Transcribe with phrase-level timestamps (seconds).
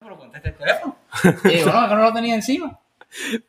[0.00, 0.96] Pero contesta el teléfono.
[1.44, 2.80] Y digo, no, que no lo tenía encima.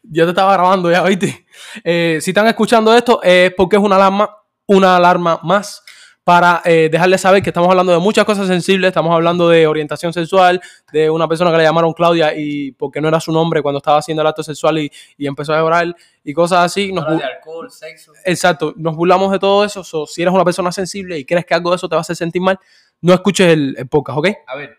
[0.04, 1.48] Yo te estaba grabando ya, ¿viste?
[1.84, 4.38] Eh, si están escuchando esto es porque es una alarma,
[4.68, 5.82] una alarma más
[6.30, 8.89] para eh, dejarles saber que estamos hablando de muchas cosas sensibles.
[8.89, 10.62] Estamos hablando de orientación sexual,
[10.94, 13.98] de una persona que le llamaron Claudia y porque no era su nombre cuando estaba
[13.98, 16.94] haciendo el acto sexual y, y empezó a llorar y cosas así.
[16.94, 18.13] Nos de alcohol, sexo.
[18.26, 19.84] Exacto, nos burlamos de todo eso.
[19.84, 22.02] So, si eres una persona sensible y crees que algo de eso te va a
[22.02, 22.59] hacer sentir mal,
[23.02, 24.27] no escuches el, el podcast, ¿ok?
[24.46, 24.77] A ver,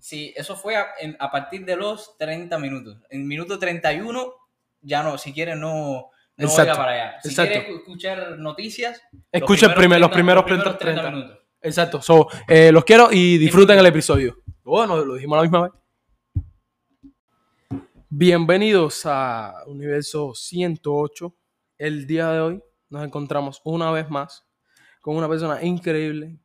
[0.00, 2.96] sí, eso fue a, en- a partir de los 30 minutos.
[3.10, 4.32] En minuto 31,
[4.82, 6.10] ya no, si quieres no,
[6.40, 7.20] no Exacto, vaya para allá.
[7.22, 7.52] Si exacto.
[7.52, 9.02] quieres escuchar noticias,
[9.74, 11.10] primer- los primeros 30 30.
[11.10, 11.38] minutos.
[11.62, 12.00] Exacto.
[12.02, 14.42] So, eh, los quiero y disfruten el episodio.
[14.62, 15.72] Bueno, lo dijimos la misma vez.
[18.08, 21.34] Bienvenidos a Universo 108.
[21.78, 24.46] El día de hoy nos encontramos una vez más
[25.00, 26.38] con una persona increíble,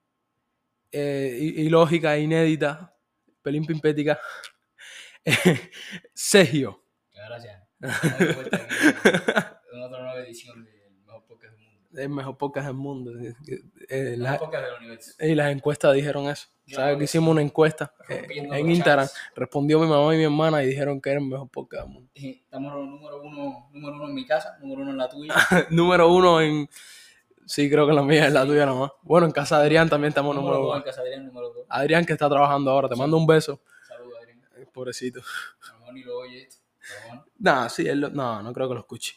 [0.92, 2.94] eh, ilógica, inédita,
[3.42, 4.20] pelín pimpética.
[6.14, 6.84] Sergio.
[7.14, 7.62] Gracias.
[10.26, 12.02] edición del mejor podcast del mundo.
[12.02, 13.12] El mejor podcast del mundo.
[13.90, 15.12] Eh, podcast del universo.
[15.20, 16.48] y las encuestas dijeron eso.
[16.68, 19.06] Yo ¿Sabes que hicimos una encuesta eh, en Instagram?
[19.06, 19.18] chats.
[19.36, 22.12] Respondió mi mamá y mi hermana y dijeron que era el mejor podcast del mundo.
[22.16, 25.34] Sí, Estamos número uno, número uno en mi casa, número uno en la tuya.
[25.70, 26.68] número uno en.
[27.46, 28.92] Sí, creo que la mía es la tuya nomás.
[29.04, 30.86] Bueno, en casa de Adrián también estamos número número dos en uno.
[30.86, 31.66] casa de Adrián, número dos.
[31.70, 33.62] Adrián que está trabajando ahora, te mando un beso.
[33.88, 34.42] Saludos, Adrián.
[34.58, 35.22] Eh, Pobrecito.
[35.70, 36.58] A lo mejor ni lo oye esto.
[36.80, 37.26] Pero bueno.
[37.38, 39.16] Nah, sí, él lo- no, no creo que lo escuche.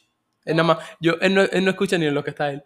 [0.49, 2.65] Él nada más, yo, él no, él no escucha ni en lo que está él.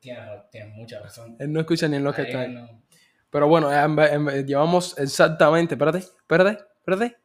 [0.00, 1.36] Tienes, tienes mucha razón.
[1.38, 2.54] Él no escucha ni en lo que está él.
[2.54, 2.82] no-
[3.30, 7.16] Pero bueno, en en llevamos exactamente, espérate, espérate, espérate.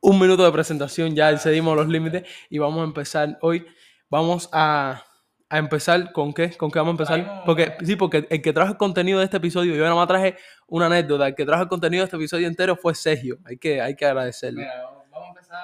[0.00, 3.66] Un minuto de presentación, ya excedimos los límites y vamos a empezar hoy.
[4.08, 5.04] Vamos a,
[5.50, 7.42] a empezar con qué, con qué vamos a empezar.
[7.44, 10.36] Porque sí, porque el que trajo el contenido de este episodio, yo nada más traje
[10.68, 13.38] una anécdota, el que trajo el contenido de este episodio entero fue Sergio.
[13.44, 14.62] Hay que, hay que agradecerle.
[14.62, 15.60] Mira, vamos a empezar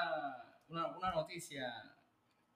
[0.69, 1.73] una, una noticia.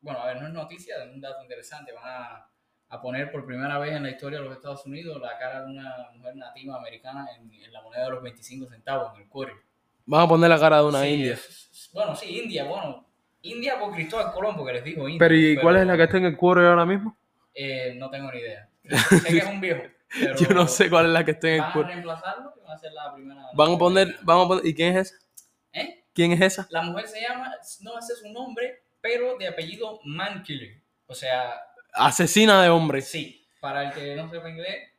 [0.00, 1.92] Bueno, a ver, no es noticia, es un dato interesante.
[1.92, 2.46] Van a,
[2.88, 5.70] a poner por primera vez en la historia de los Estados Unidos la cara de
[5.70, 9.54] una mujer nativa americana en, en la moneda de los 25 centavos, en el cuero.
[10.06, 11.34] Vamos a poner la cara de una Sí, india.
[11.34, 13.06] es- bueno, sí, India, bueno.
[13.42, 15.18] India por Cristóbal Colón, porque les digo India.
[15.18, 17.16] Pero ¿y cuál es la que está en el cuero ahora mismo?
[17.54, 18.68] Eh, no tengo ni idea.
[19.22, 19.82] Sé que es un viejo.
[20.12, 21.88] Pero Yo no sé cuál es la que está en el Van a cuero.
[21.88, 23.42] reemplazarlo y van a ser la primera.
[23.54, 25.24] Van a poner, vamos a poner, ¿y quién es esa?
[25.72, 26.04] ¿Eh?
[26.12, 26.66] ¿Quién es esa?
[26.70, 30.82] La mujer se llama, no es su nombre, pero de apellido Mankiller.
[31.06, 31.54] O sea,
[31.92, 33.08] Asesina de hombres.
[33.08, 34.90] sí, para el que no sepa inglés,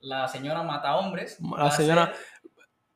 [0.00, 1.38] la señora mata hombres.
[1.56, 2.50] La señora- ser-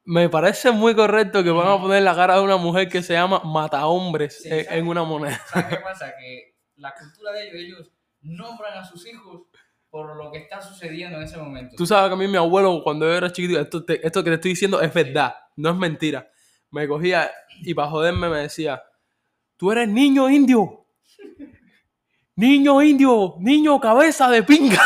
[0.04, 3.12] Me parece muy correcto que van a poner la cara de una mujer que se
[3.12, 4.78] llama Mata Hombres Sí, en, ¿sabes?
[4.80, 5.40] en una moneda.
[5.46, 6.12] ¿Sabes qué pasa?
[6.18, 7.90] Que la cultura de ellos, ellos
[8.22, 9.42] nombran a sus hijos
[9.90, 11.76] por lo que está sucediendo en ese momento.
[11.76, 14.30] Tú sabes que a mí mi abuelo cuando yo era chiquito, esto, te- esto que
[14.30, 16.28] te estoy diciendo es verdad, no es mentira.
[16.70, 17.30] Me cogía
[17.60, 18.82] y para joderme me decía,
[19.62, 20.84] tú eres niño indio.
[22.34, 24.82] Niño indio, niño cabeza de pinga.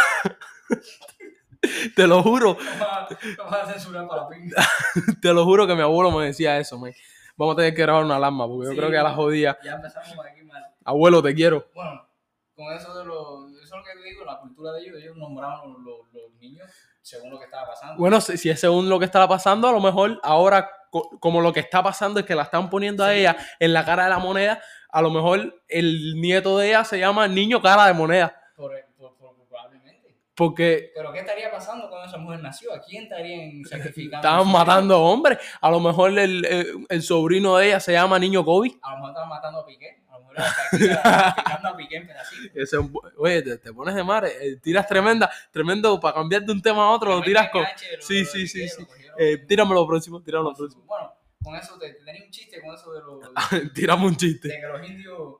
[1.94, 2.58] te lo juro,
[5.22, 6.92] te lo juro que mi abuelo me decía eso, man.
[7.38, 9.56] Vamos a tener que grabar una alarma porque yo creo que a la jodía.
[9.64, 10.62] Ya empezamos por aquí mal.
[10.84, 11.66] Abuelo, te quiero.
[11.74, 12.06] Bueno,
[12.54, 15.16] con eso de lo, eso es lo que te digo, la cultura de ellos, ellos
[15.16, 16.68] nombraban los, los- los niños
[17.06, 17.96] según lo que estaba pasando.
[17.98, 21.40] Bueno, si, si es según lo que estaba pasando, a lo mejor ahora, co- como
[21.40, 24.10] lo que está pasando es que la están poniendo a ella en la cara de
[24.10, 28.34] la moneda, a lo mejor el nieto de ella se llama niño cara de moneda.
[28.56, 30.16] Por, por- por- probablemente.
[30.34, 32.72] Porque Pero ¿qué estaría pasando cuando esa mujer nació?
[32.74, 34.16] ¿A quién estarían sacrificando?
[34.26, 35.38] estaban matando hombres.
[35.60, 38.72] A lo mejor el, el- el sobrino de ella se llama niño Kobe.
[38.82, 40.02] A lo mejor estaban matando a Piqué.
[40.36, 42.80] Lo picando a Piqué en pedacitos.
[43.16, 46.84] Oye, te, te pones de madre, eh, tiras tremenda, tremendo para cambiar de un tema
[46.84, 47.64] a otro, lo tiras con.
[48.00, 48.86] Sí, sí, sí, sí.
[49.18, 50.84] Eh, tírame lo próximo, tírame lo próximo.
[50.84, 53.20] Bueno, con eso te, te tenía un chiste con eso de los
[53.74, 54.48] Tírame un chiste.
[54.48, 55.34] de que los indios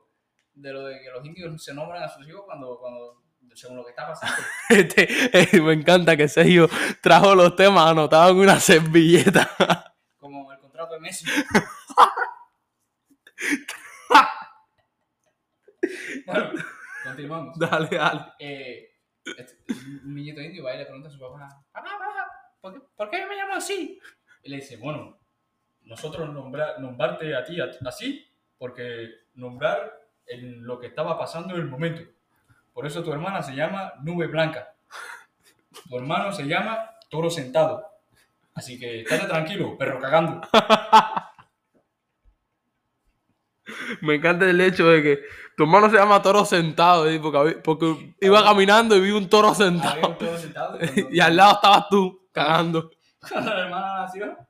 [0.55, 3.21] de lo de que los indios se nombran a sus hijos cuando, cuando
[3.57, 4.35] según lo que está pasando.
[4.69, 6.69] Este, eh, me encanta que Sergio
[7.01, 9.95] trajo los temas anotados en una servilleta.
[10.17, 11.25] Como el contrato de Messi.
[16.25, 16.51] bueno,
[17.03, 17.57] continuamos.
[17.59, 18.21] dale, dale.
[18.39, 18.89] Eh,
[19.25, 19.57] este,
[20.03, 22.31] un niñito indio va y le pregunta a su papá, papá, papá,
[22.61, 23.99] ¿por qué, por qué me llamo así?
[24.43, 25.17] Y le dice, bueno,
[25.83, 28.25] nosotros nombra- nombrarte a ti así
[28.57, 29.91] porque nombrar
[30.25, 32.01] en lo que estaba pasando en el momento.
[32.73, 34.73] Por eso tu hermana se llama Nube Blanca.
[35.89, 37.85] Tu hermano se llama Toro Sentado.
[38.53, 40.41] Así que estate tranquilo, perro cagando.
[44.01, 45.19] me encanta el hecho de que
[45.55, 47.19] tu hermano se llama toro sentado, ¿sí?
[47.19, 50.09] porque, porque iba caminando y vi un toro sentado.
[50.09, 50.79] un toro sentado.
[51.11, 52.91] y al lado estabas tú, cagando.
[53.29, 54.23] Cuando la hermana nació.
[54.23, 54.45] había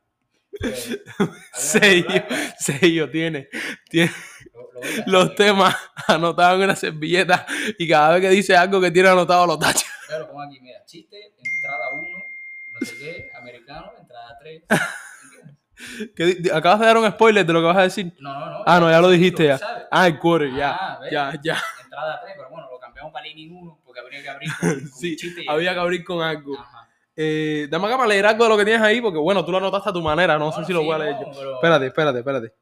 [1.54, 2.24] Sello,
[2.60, 3.48] sello, tiene,
[3.90, 4.12] tiene
[4.54, 5.76] Lo- lo los temas
[6.08, 7.46] anotados en una servilleta
[7.78, 9.86] y cada vez que dice algo que tiene anotado lo tacha.
[10.08, 12.10] Pero como aquí, mira, chiste, entrada 1,
[12.72, 14.64] no sé qué, americano, entrada 3.
[16.16, 18.12] Di- Acabas de dar un spoiler de lo que vas a decir.
[18.20, 18.64] No, no, no.
[18.66, 19.60] Ah, no, ya lo dijiste ya.
[19.92, 20.72] Ah, el quarter, ya.
[20.80, 21.00] Ah.
[21.12, 21.62] Ya, ya.
[21.84, 24.88] Entrada 3, pero bueno, lo cambiamos para Lini 1 porque habría que abrir con, con
[24.90, 26.58] Sí, chiste y había que abrir con algo.
[26.60, 26.88] Ajá.
[27.16, 29.58] Eh, dame acá para leer algo de lo que tienes ahí, porque bueno, tú lo
[29.58, 31.32] anotaste a tu manera, no sé Bueno, si lo sí, voy a leer no, yo.
[31.40, 32.54] pero- Espérate, espérate, espérate.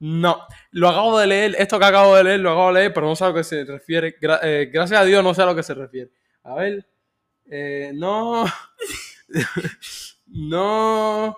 [0.00, 3.06] No, lo acabo de leer, esto que acabo de leer, lo acabo de leer, pero
[3.06, 4.18] no sé a lo que se refiere.
[4.20, 6.10] Gra- eh, gracias a Dios no sé a lo que se refiere.
[6.42, 6.86] A ver,
[7.48, 8.44] eh, no,
[10.26, 11.36] no,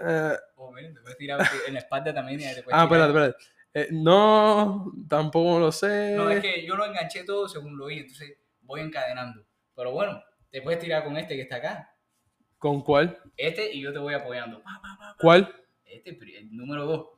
[0.00, 2.40] eh, Oh, miren, te puedes tirar en la espalda también.
[2.40, 3.44] y te puedes ah, espérate, espérate.
[3.74, 6.14] Eh, no, tampoco lo sé.
[6.16, 9.44] No, es que yo lo enganché todo según lo oí, entonces voy encadenando.
[9.74, 11.90] Pero bueno, te puedes tirar con este que está acá.
[12.58, 13.18] ¿Con cuál?
[13.36, 14.62] Este y yo te voy apoyando.
[14.62, 15.16] Pa, pa, pa, pa.
[15.18, 15.54] ¿Cuál?
[15.84, 17.08] Este, el número 2.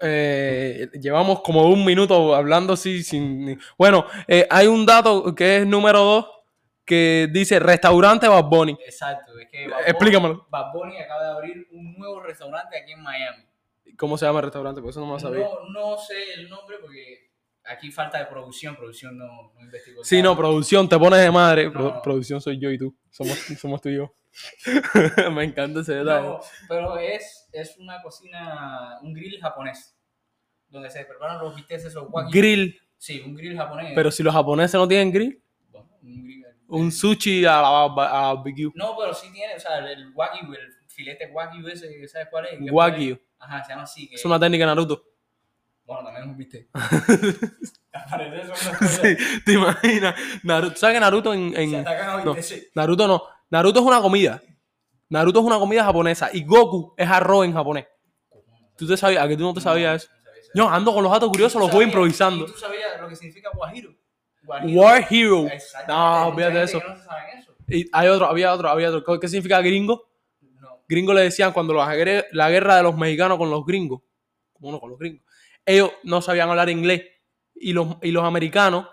[0.00, 3.58] Eh, llevamos como un minuto hablando así sin...
[3.78, 6.26] Bueno, eh, hay un dato que es número 2
[6.84, 8.76] que dice restaurante Bad Bunny.
[8.84, 10.46] Exacto, es que Bad Bunny- Explícamelo.
[10.50, 13.44] Bad Bunny acaba de abrir un nuevo restaurante aquí en Miami.
[13.96, 14.80] ¿Cómo se llama el restaurante?
[14.80, 15.44] Por eso no me lo sabía.
[15.44, 17.30] No, no sé el nombre porque
[17.64, 20.02] aquí falta de producción, producción no, no investigó.
[20.04, 21.66] Sí, no, producción, te pones de madre.
[21.66, 22.02] No, Pro- no.
[22.02, 22.94] producción soy yo y tú.
[23.10, 24.12] Somos, somos tú y yo.
[25.32, 26.26] me encanta ese detalle.
[26.26, 29.96] No, pero es, es una cocina, un grill japonés,
[30.68, 32.30] donde se preparan los bisteces esos wagyu.
[32.32, 32.80] Grill.
[32.98, 33.92] Sí, un grill japonés.
[33.94, 35.40] Pero si los japoneses no tienen grill,
[35.70, 36.44] Bueno, un grill.
[36.68, 38.70] Un sushi a barba- a barbecue.
[38.74, 42.58] No, pero sí tiene, o sea, el, wagyu, el filete wagyu ese, ¿sabes cuál es?
[42.72, 43.18] Wagyu.
[43.38, 44.08] Ajá, se llama así.
[44.08, 45.04] Que, Es una técnica Naruto.
[45.84, 46.68] Bueno, también un bistec.
[47.92, 48.54] Aparece eso
[49.02, 50.14] Sí, ¿Te imaginas?
[50.42, 52.36] Naruto, ¿Sabes que Naruto en, en- Se atacan a no.
[52.74, 53.22] Naruto no.
[53.50, 54.42] Naruto es una comida.
[55.10, 56.30] Naruto es una comida japonesa.
[56.32, 57.86] Y Goku es arroz en japonés.
[58.76, 59.22] ¿Tú te sabías?
[59.22, 60.12] ¿A que tú no te sabías eso?
[60.54, 62.44] No ando con los datos curiosos, los voy ¿Sabías- improvisando.
[62.44, 63.94] ¿Y tú sabías lo que significa guajiro?
[64.46, 65.46] War Hero.
[65.88, 66.80] No, olvídate de eso.
[66.86, 67.54] no eso.
[67.68, 69.18] Y hay otro, había otro, había otro.
[69.20, 70.10] ¿Qué significa gringo?
[70.60, 70.82] No.
[70.88, 74.02] Gringo le decían cuando la, guerra- la guerra de los mexicanos con los gringos.
[74.58, 75.22] Bueno, con los gringos.
[75.64, 77.02] Ellos no sabían hablar inglés.
[77.54, 78.86] Y los, y los americanos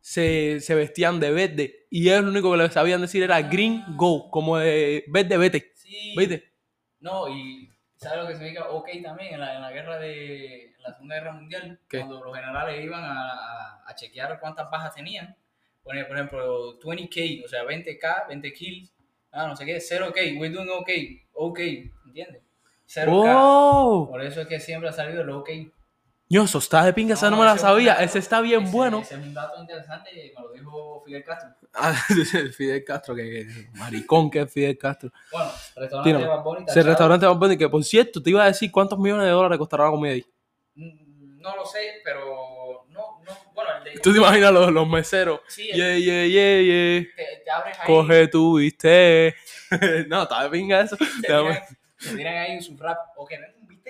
[0.00, 1.86] se, se vestían de verde.
[1.90, 4.30] Y ellos lo único que les sabían decir era green go.
[4.30, 5.72] Como de verde, vete.
[5.74, 6.14] Sí.
[6.16, 6.52] ¿Viste?
[7.00, 10.82] No, y ¿sabes lo que significa OK también en la, en la guerra de en
[10.82, 11.78] la Segunda Guerra Mundial?
[11.88, 11.98] ¿Qué?
[11.98, 15.36] Cuando los generales iban a, a, chequear cuántas bajas tenían.
[15.82, 18.92] Por ejemplo, 20K, o sea, 20K, 20 kills,
[19.32, 20.90] ah, no sé qué, 0K, we're doing OK,
[21.32, 21.58] OK,
[22.06, 22.42] ¿entiendes?
[22.88, 23.34] 0K.
[23.36, 24.08] ¡Oh!
[24.10, 25.50] Por eso es que siempre ha salido el OK.
[26.32, 27.94] Yo, eso está de pinga, esa no, me la sabía.
[27.94, 29.00] dato- Ese está bien ese- bueno.
[29.00, 31.50] Ese es un dato interesante, me lo dijo Fidel Castro.
[31.74, 31.92] Ah,
[32.56, 35.10] Fidel Castro, que, que maricón que es Fidel Castro.
[35.32, 36.86] Bueno, restaurante de Bad Bunny, tachado.
[36.86, 39.84] restaurante Bad Bunny, que por cierto, te iba a decir cuántos millones de dólares costará
[39.86, 40.24] la comida ahí.
[40.76, 44.00] Mm, No lo sé, pero no, no, bueno, el de...
[44.00, 45.40] ¿Tú te imaginas los, los meseros?
[45.48, 47.08] Sí, el- Yeah, yeah, yeah, yeah.
[47.16, 47.86] te, te abres ahí.
[47.86, 49.34] Coge tu viste.
[50.08, 50.96] no, está de pinga eso.
[50.96, 52.98] te te tiran ahí en su rap.
[53.16, 53.26] O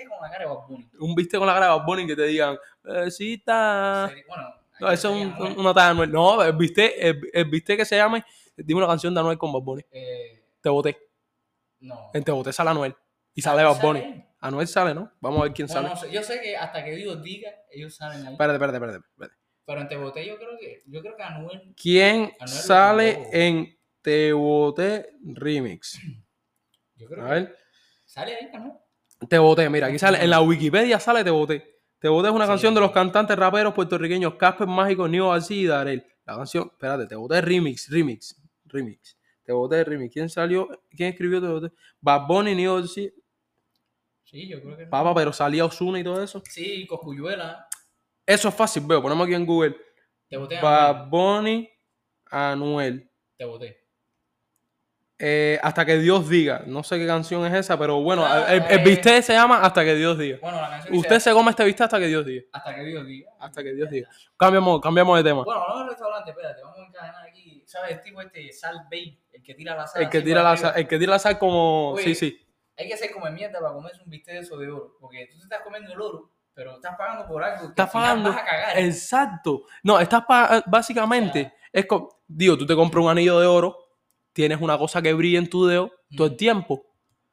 [0.03, 0.89] que bistec con la cara de Bad Bunny.
[0.99, 4.07] Un viste con la cara de Bad Bunny que te digan, besita.
[4.09, 6.11] Sería- Bueno, No, eso es un- una talla Anuel.
[6.11, 8.23] No, el viste, el, el viste que se llame,
[8.57, 9.83] dime una canción de Anuel con Bad Bunny.
[9.91, 10.97] Eh, Te boté.
[11.81, 12.09] no.
[12.13, 12.95] En Te boté sale Anuel.
[13.33, 13.99] Y sale Bad Bunny.
[14.01, 14.27] ¿Sale?
[14.39, 15.11] Anuel sale, ¿no?
[15.19, 15.93] Vamos a ver quién Bueno, sale.
[15.93, 18.33] no sé, yo sé que hasta que Dios diga, ellos salen ahí.
[18.33, 18.97] Espérate, espérate, espérate.
[19.07, 19.35] espérate.
[19.65, 23.77] Pero en Te Boté yo creo que, yo creo que Anuel, ¿Quién Anuel sale en
[24.01, 25.99] Te boté remix?
[26.95, 27.57] yo creo A que ver.
[28.05, 28.73] sale ahí, Anuel.
[29.29, 31.79] Te boté, mira, aquí sale, en la Wikipedia sale Te boté.
[31.99, 32.49] Te boté es una Sí.
[32.51, 36.05] canción de los cantantes raperos puertorriqueños Casper Mágico, Nio García y Darel.
[36.25, 38.35] La canción, espérate, Te boté remix, remix,
[38.65, 39.17] remix.
[39.43, 40.13] Te boté remix.
[40.13, 40.67] ¿Quién salió?
[40.89, 41.71] ¿Quién escribió Te boté?
[41.99, 43.09] Bad Bunny, Nio García.
[44.23, 44.85] Sí, yo creo que.
[44.85, 46.41] Papa, pero salía Osuna y todo eso.
[46.49, 47.67] Sí, Coscuyuela.
[48.25, 49.01] Eso es fácil, veo.
[49.01, 49.75] Ponemos aquí en Google.
[50.29, 50.59] Te Boté.
[50.61, 51.69] Bad Bunny,
[52.27, 53.11] Anuel.
[53.37, 53.80] Te Boté.
[55.23, 56.63] Eh, hasta que Dios diga.
[56.65, 58.83] No sé qué canción es esa, pero bueno, Ah, el, el eh.
[58.83, 60.39] bistec se llama Hasta que Dios diga.
[60.41, 62.43] Bueno, la canción Usted dice, se come este bistec hasta que Dios diga.
[62.51, 63.31] hasta que Dios diga.
[63.39, 64.09] Hasta que Dios diga.
[64.35, 65.43] Cambiamos, cambiamos de tema.
[65.43, 67.63] Bueno, vamos al restaurante, espérate, vamos a encadenar aquí.
[67.67, 70.01] ¿Sabes el tipo este, Sal Bay, el que tira la sal?
[70.01, 71.91] El que tira la sal, el que tira la sal como.
[71.91, 72.39] Oye, Sí, sí.
[72.77, 74.97] Hay que ser como mierda para comerse un bistec de eso de oro.
[74.99, 77.61] Porque tú te estás comiendo el oro, pero estás pagando por algo.
[77.61, 78.29] que Estás al final pagando.
[78.31, 78.79] Vas a cagar.
[78.79, 79.63] Exacto.
[79.83, 80.23] No, estás
[80.65, 81.53] básicamente.
[81.71, 82.09] Es como.
[82.27, 83.80] Digo, tú te compras un anillo de oro,
[84.33, 86.85] tienes una cosa que brilla en tu dedo todo el tiempo.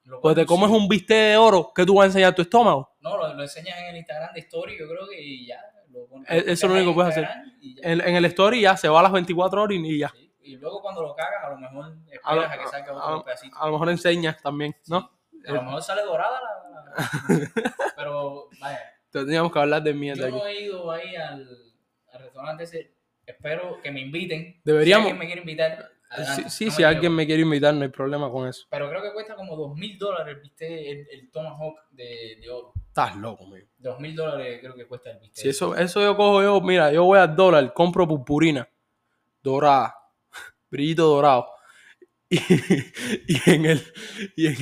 [0.05, 0.77] Lo Pues te comes sí.
[0.77, 2.95] un bistec de oro que tú vas a enseñar tu estómago.
[3.01, 5.61] No, lo, lo enseñas en el Instagram de Story, yo creo que y ya.
[5.91, 7.29] Lo pones- Eh, eso es lo único que puedes hacer.
[7.83, 10.09] En, en el story ya se va a las 24 horas y- ya.
[10.11, 11.85] Sí, Y luego cuando lo cagas, a lo mejor
[12.25, 13.57] A lo, esperas a, que salga otro a- pedacito.
[13.59, 15.11] a lo mejor enseñas también, ¿no?
[15.47, 16.95] A lo mejor sale dorada la...
[17.05, 17.53] la-
[17.97, 21.49] Pero, vaya, Teníamos que hablar de mierda yo no he ido ahí al,
[22.13, 22.95] al restaurante ese.
[23.27, 24.61] Espero que me inviten.
[24.65, 27.43] Deberíamos- Si alguien me quiere invitar, adelante, Sí, sí, no me si alguien me quiere
[27.43, 28.67] invitar, no hay problema con eso.
[28.71, 32.51] Pero creo que cuesta como dos mil dólares el bistec, el, el Tomahawk de, de
[32.51, 32.73] oro.
[32.87, 33.65] Estás loco, mío.
[33.77, 35.43] Dos mil dólares creo que cuesta el bistec.
[35.43, 38.69] Si eso, eso yo cojo yo, mira, yo voy al dólar, compro purpurina
[39.43, 39.95] dorada,
[40.71, 41.49] brillito dorado.
[42.31, 42.39] Y,
[43.27, 43.83] y en el
[44.37, 44.57] y en,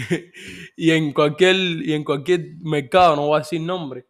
[0.76, 4.06] y en cualquier y en cualquier mercado, no voy a decir nombre,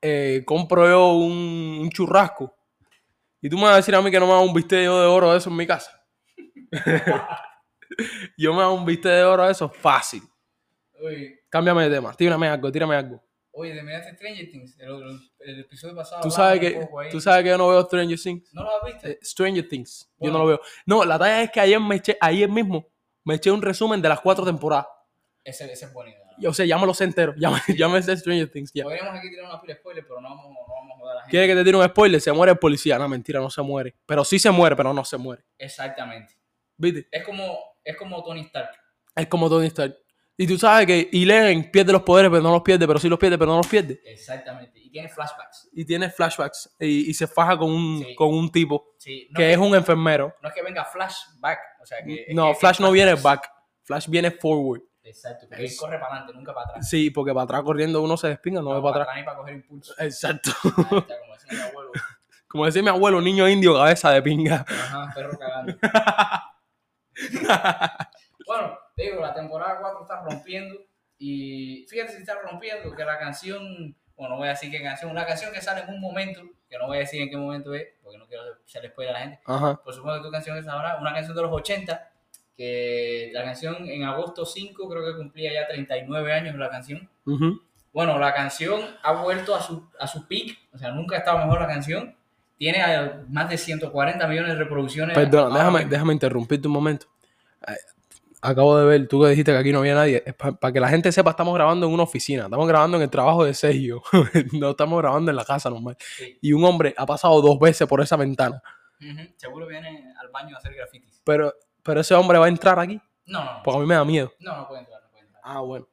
[0.00, 2.54] eh, compro yo un, un churrasco.
[3.42, 5.00] Y tú me vas a decir a mí que no me hago un bistec yo
[5.00, 5.95] de oro de eso en mi casa.
[8.36, 10.22] yo me hago un bistec de oro de eso fácil.
[11.02, 13.22] Oye, Cámbiame de tema, tírame algo, tírame algo.
[13.52, 16.22] oye, terminaste Stranger Things, el, episodio pasado.
[16.22, 18.52] Tú sabes, que, tú sabes que yo no veo Stranger Things.
[18.52, 19.08] ¿No lo has visto?
[19.08, 20.10] Eh, Stranger Things.
[20.18, 20.60] Yo no lo veo.
[20.84, 22.86] No, la talla es que ayer me eché, ayer mismo
[23.24, 24.86] me eché un resumen de las cuatro temporadas.
[25.42, 25.92] Ese, ese es.
[26.38, 27.34] Y, O sea, ya me lo sé entero.
[27.36, 28.72] Ya me, ya me sé Stranger Things.
[28.72, 28.84] Ya.
[28.84, 31.14] Podríamos aquí tirar una pila de spoiler, pero no vamos, no vamos a joder a
[31.14, 31.30] la gente.
[31.30, 32.20] ¿Quiere que te tire un spoiler?
[32.20, 32.98] Se muere el policía.
[32.98, 33.94] No, mentira, no se muere.
[34.06, 35.44] Pero sí se muere, pero no se muere.
[35.58, 36.35] Exactamente.
[36.76, 37.08] ¿Viste?
[37.10, 38.70] Es como, es como Tony Stark.
[39.14, 39.96] Es como Tony Stark.
[40.38, 43.18] Y tú sabes que Eleven pierde los poderes, pero no los pierde, pero sí los
[43.18, 44.00] pierde, pero no los pierde.
[44.04, 44.78] Exactamente.
[44.78, 45.70] Y tiene flashbacks.
[45.72, 46.76] Y tiene flashbacks.
[46.78, 48.14] Y, y se faja con un, Sí.
[48.14, 50.34] con un tipo Sí, no, que es un enfermero.
[50.42, 51.58] no es que venga flashback.
[51.82, 53.50] O sea, que, No, que- Flash no viene back.
[53.82, 54.82] Flash viene forward.
[55.04, 55.46] Exacto.
[55.48, 56.88] Porque él corre para adelante, nunca para atrás.
[56.90, 59.16] Sí, porque para atrás corriendo uno se despinga, no, ve para atrás.
[59.16, 59.94] ni para coger impulso.
[59.98, 60.50] Exacto.
[60.64, 61.92] Ahí está, como decía mi abuelo.
[62.48, 64.64] Como decía mi abuelo, niño indio, cabeza de pinga.
[64.68, 65.76] Ajá, perro cagando.
[68.46, 70.76] bueno, te digo, la temporada 4 está rompiendo.
[71.18, 75.10] Y fíjate si está rompiendo que la canción, bueno, no voy a decir qué canción,
[75.10, 77.74] una canción que sale en un momento, que no voy a decir en qué momento
[77.74, 79.40] es, porque no quiero hacer spoiler a la gente.
[79.46, 79.80] Ajá.
[79.82, 82.12] Por supuesto que tu canción es ahora, una canción de los 80,
[82.56, 87.08] que la canción en agosto 5 creo que cumplía ya 39 años la canción.
[87.24, 87.62] Ujú.
[87.92, 91.38] Bueno, la canción ha vuelto a su, a su peak, o sea, nunca ha estado
[91.38, 92.14] mejor la canción.
[92.58, 92.82] Tiene
[93.28, 95.14] más de 140 millones de reproducciones.
[95.14, 97.06] Perdona, ahora déjame, déjame interrumpirte un momento.
[98.40, 100.22] Acabo de ver, tú que dijiste que aquí no había nadie.
[100.60, 102.44] Para que la gente sepa, estamos grabando en una oficina.
[102.44, 104.02] Estamos grabando en el trabajo de Sergio.
[104.52, 105.96] no estamos grabando en la casa normal.
[105.98, 106.38] Sí.
[106.40, 108.62] Y un hombre ha pasado dos veces por esa ventana.
[109.36, 111.20] Seguro viene al baño a hacer grafitis.
[111.24, 113.00] Pero, pero ese hombre va a entrar aquí.
[113.26, 113.62] No, no, no.
[113.62, 114.32] Porque a mí me da miedo.
[114.38, 115.42] No, no puede entrar, no puede entrar.
[115.44, 115.88] Ah, bueno.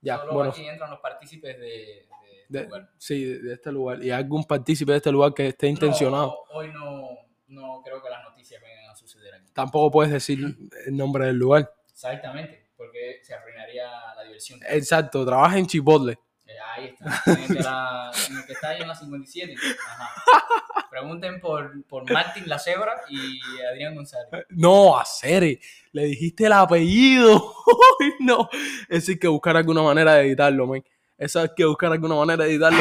[0.00, 0.50] Ya, Solo bueno.
[0.50, 2.08] aquí entran los partícipes de,
[2.48, 2.90] de este De- lugar.
[2.98, 4.02] sí, de, este lugar.
[4.02, 6.26] Y algún partícipe de este lugar que esté intencionado.
[6.50, 7.08] No, hoy no,
[7.48, 9.46] no creo que las noticias vengan a suceder aquí.
[9.52, 10.38] Tampoco puedes decir
[10.86, 11.72] el nombre del lugar.
[11.90, 14.60] Exactamente, porque se arruinaría la diversión.
[14.68, 16.18] Exacto, trabaja en Chipotle.
[16.46, 19.54] Eh, Ahí está, en el, de la- en el que está ahí en la 57.
[19.86, 20.14] Ajá.
[20.90, 23.38] Pregunten por, por Martín La Cebra y
[23.70, 24.46] Adrián González.
[24.48, 25.60] No, a Cere.
[25.92, 27.54] Le dijiste el apellido.
[28.20, 28.48] No.
[28.88, 30.82] Eso hay que buscar alguna manera de editarlo, man.
[31.18, 32.78] Eso hay que buscar alguna manera de editarlo.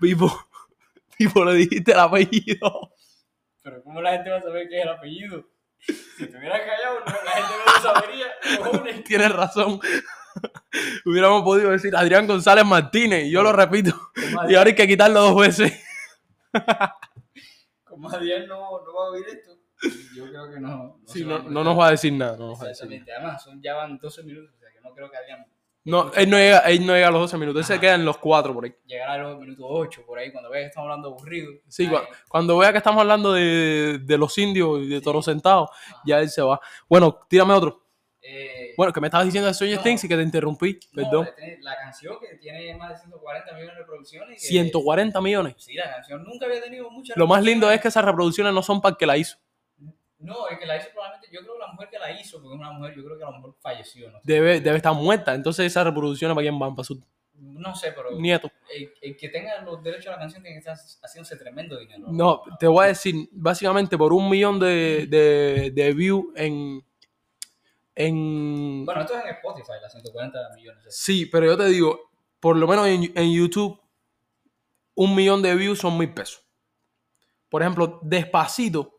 [0.00, 0.48] Pipo,
[1.18, 2.94] Pipo, le dijiste el apellido.
[3.62, 5.44] Pero ¿cómo la gente va a saber qué es el apellido?
[5.78, 7.52] Si te hubieras callado, no, la gente
[8.56, 9.04] no lo cojones.
[9.04, 9.80] Tienes razón.
[11.04, 13.24] Hubiéramos podido decir Adrián González Martínez.
[13.26, 13.94] Y yo lo repito.
[14.48, 15.84] Y ahora hay que quitarlo dos veces.
[17.84, 19.58] como Adrián no, no va a oír esto,
[20.16, 20.68] yo creo que no.
[20.68, 22.38] no Sí, no, no nos va a decir nada.
[22.38, 23.02] No, nos va a decir nada.
[23.04, 23.12] Exactamente.
[23.12, 25.46] Además, son, ya van 12 minutos, o sea que no creo que Adrián
[25.84, 27.60] no él, no llega, él no llega a los 12 minutos.
[27.60, 28.74] Él se queda en los 4 por ahí.
[28.86, 31.52] llegará a los minutos 8 por ahí, cuando vea que estamos hablando aburrido.
[31.68, 35.04] Sí, cua- cuando vea que estamos hablando de, de los indios y de Sí.
[35.04, 36.02] Toro Sentado, ajá.
[36.06, 36.60] ya él se va.
[36.88, 37.80] Bueno, tírame otro.
[38.26, 39.82] Eh, Bueno, que me estabas diciendo de Stranger No.
[39.82, 40.80] Things y que te interrumpí.
[40.92, 41.28] no, Perdón.
[41.60, 44.40] la- canción que tiene más de 140 millones de reproducciones.
[44.40, 45.54] que- 140 millones.
[45.58, 48.62] Sí, la canción nunca había tenido muchas Lo más lindo es que esas reproducciones no
[48.62, 49.36] son para el que la hizo.
[50.24, 52.54] No, el que la hizo probablemente, yo creo que la mujer que la hizo, porque
[52.54, 54.22] es una mujer, yo creo que a lo mejor falleció, no sé.
[54.24, 55.34] Debe, debe estar muerta.
[55.34, 57.02] Entonces esas reproducciones para quién van, para su
[57.34, 58.50] No sé, pero nieto.
[58.74, 62.06] el, el que tenga los derechos a la canción tiene que estar haciéndose tremendo dinero.
[62.08, 66.82] No, te voy a decir, básicamente por un millón de, de, de views en,
[67.94, 68.84] en...
[68.86, 70.84] Bueno, esto es en Spotify, las 140 millones.
[70.88, 73.80] Sí, pero yo te digo, por lo menos en, en YouTube,
[74.94, 76.40] un millón de views son mil pesos.
[77.48, 78.93] Por ejemplo, Despacito,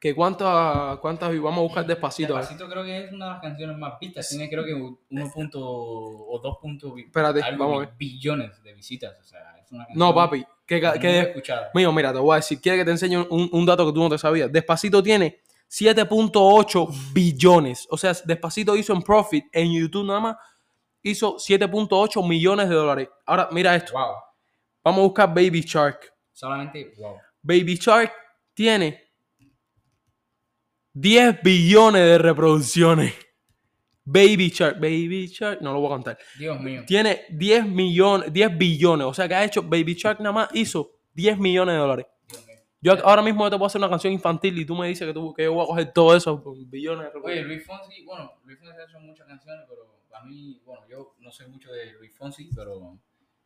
[0.00, 2.34] que cuántas, cuántas vamos a buscar Despacito.
[2.34, 4.28] Despacito creo que es una de las canciones más vistas.
[4.30, 7.96] Tiene creo que 1 punto o 2 puntos bi- Espérate, algo vamos a ver.
[7.98, 9.14] billones de visitas.
[9.20, 11.70] O sea, es una canción No, papi, que, muy que, escuchada.
[11.74, 14.00] Mío, mira, te voy a decir, quiere que te enseñe un, un dato que tú
[14.00, 14.50] no te sabías.
[14.50, 15.38] Despacito tiene
[15.68, 17.86] 7.8 billones.
[17.90, 20.36] O sea, Despacito hizo en profit en YouTube nada más
[21.02, 23.08] hizo 7.8 millones de dólares.
[23.26, 23.92] Ahora, mira esto.
[23.92, 24.14] Wow.
[24.84, 26.12] Vamos a buscar Baby Shark.
[26.32, 27.16] Solamente, wow.
[27.42, 28.12] Baby Shark
[28.54, 29.09] tiene
[31.00, 33.14] 10 billones de reproducciones.
[34.04, 36.18] Baby Shark, Baby Shark, no lo voy a contar.
[36.38, 36.82] Dios mío.
[36.86, 39.06] Tiene 10 millones, 10 billones.
[39.06, 42.06] O sea que ha hecho Baby Shark nada más hizo 10 millones de dólares.
[42.82, 45.34] Yo ahora mismo te puedo hacer una canción infantil y tú me dices que, tú,
[45.34, 47.46] que yo voy a coger todo eso con billones de Oye, reproducciones.
[47.46, 49.82] Luis Fonsi, bueno, Luis Fonsi ha hecho muchas canciones, pero
[50.18, 52.98] a mí, bueno, yo no sé mucho de Luis Fonsi, pero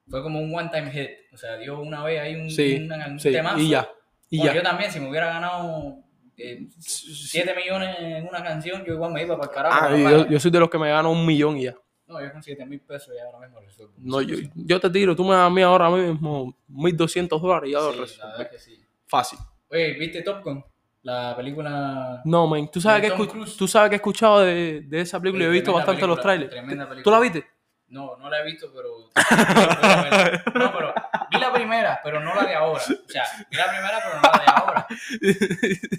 [0.09, 1.11] fue como un one time hit.
[1.33, 3.59] O sea, dio una vez ahí un, Sí, una- un sí, temazo.
[3.59, 3.89] y ya.
[4.31, 4.57] Y Bueno, ya.
[4.59, 5.97] yo también, si me hubiera ganado
[6.37, 9.87] 7 millones en una canción, yo igual me iba para el carajo.
[9.95, 11.75] Ah, yo, yo soy de los que me gano un millón y ya.
[12.07, 13.93] no, yo con 7 mil pesos ya ahora mismo resuelvo.
[13.99, 17.73] No, yo, yo te tiro, tú me das a mí ahora mismo 1.200 dólares y
[17.73, 18.33] ya lo Sí, la resuelvo.
[18.39, 18.85] verdad que sí.
[19.07, 19.39] Fácil.
[19.71, 20.65] Oye, ¿viste Top Gun?
[21.03, 22.23] La película...
[22.25, 23.27] No, man, tú sabes, que,
[23.59, 26.23] tú sabes que he escuchado de, de esa película y he visto bastante los película,
[26.23, 26.51] trailers.
[26.51, 27.03] Tremenda película.
[27.05, 27.47] ¿Tú la viste?
[27.89, 29.11] No, no la he visto, pero.
[30.55, 30.95] No, pero
[31.35, 32.81] vi la primera, pero no la de ahora.
[32.83, 34.87] O sea, vi la primera, pero no la de ahora.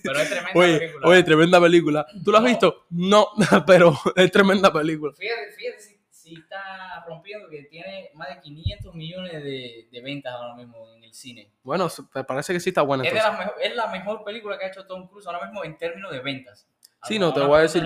[0.04, 1.08] Pero es tremenda Oye, película.
[1.08, 2.06] oye, tremenda película.
[2.24, 2.50] ¿Tú la has No.
[2.50, 2.86] visto?
[2.90, 3.28] No,
[3.68, 5.14] pero es tremenda película.
[5.14, 10.34] Fíjate, fíjate si, si está rompiendo que tiene más de 500 millones de, de ventas
[10.34, 11.52] ahora mismo en el cine.
[11.64, 11.88] Bueno,
[12.28, 15.08] parece que sí está buena Es, mejo- es la mejor película que ha hecho Tom
[15.08, 16.68] Cruise ahora mismo en términos de ventas.
[17.08, 17.84] Sí, no, te voy a decir-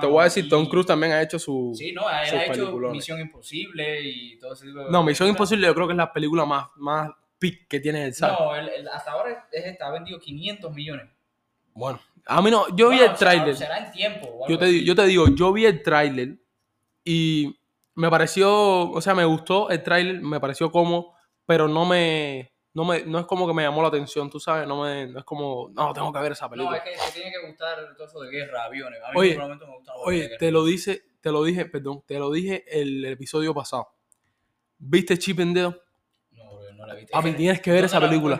[0.00, 1.72] Te voy a decir, Tom Cruise también ha hecho su...
[1.74, 2.76] Sí, no, él ha hecho.
[2.90, 5.28] Misión Imposible y todo ese tipo de No, Misión.
[5.28, 8.36] Imposible yo creo que es la película más, más peak que tiene el SAR.
[8.38, 11.06] No, él hasta ahora es esta, ha vendido 500 millones.
[11.72, 13.56] Bueno, a mí no, yo vi el tráiler.
[13.56, 14.44] Será en tiempo.
[14.48, 16.36] Yo te, yo te digo, yo vi el tráiler
[17.04, 17.56] y
[17.94, 21.14] me pareció, o sea, me gustó el tráiler, me pareció como,
[21.46, 24.66] pero no me, no me, no es como que me llamó la atención, tú sabes,
[24.66, 26.76] no me, no es como, no, tengo que ver esa No, película.
[26.78, 29.00] es que te tiene que gustar todo eso de guerra, aviones.
[29.04, 32.30] A mí Oye, me gusta Oye, te lo dice, te lo dije, perdón, te lo
[32.30, 33.88] dije el episodio pasado.
[34.78, 35.76] ¿Viste Chip and Dale?
[36.32, 37.12] No, bro, no la viste.
[37.12, 38.36] Papi, tienes que ver ¿dónde esa la película.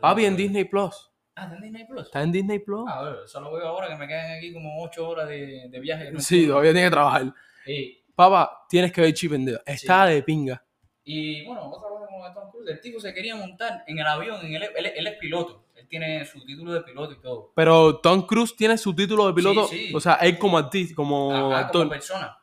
[0.00, 1.10] Papi, en ¿Dónde la Disney Plus.
[1.36, 2.02] Ah, ¿está en Disney Plus?
[2.06, 2.84] Está en Disney Plus.
[2.88, 5.78] Ah, bueno, eso lo veo ahora que me quedan aquí como 8 horas de, de
[5.80, 6.10] viaje.
[6.10, 7.32] no Sí, todavía tiene que trabajar.
[7.64, 8.04] Sí.
[8.16, 9.62] Papá, tienes que ver Chip and Dale.
[9.64, 10.64] Está de pinga.
[11.10, 14.44] Y bueno, otra cosa con Tom Cruise, el tipo se quería montar en el avión,
[14.44, 17.50] en el, él, él es piloto, él tiene su título de piloto y todo.
[17.54, 19.94] Pero Tom Cruise tiene su título de piloto, Sí, sí.
[19.94, 21.80] o sea, él como artista, como Ajá, actor.
[21.84, 22.38] como persona.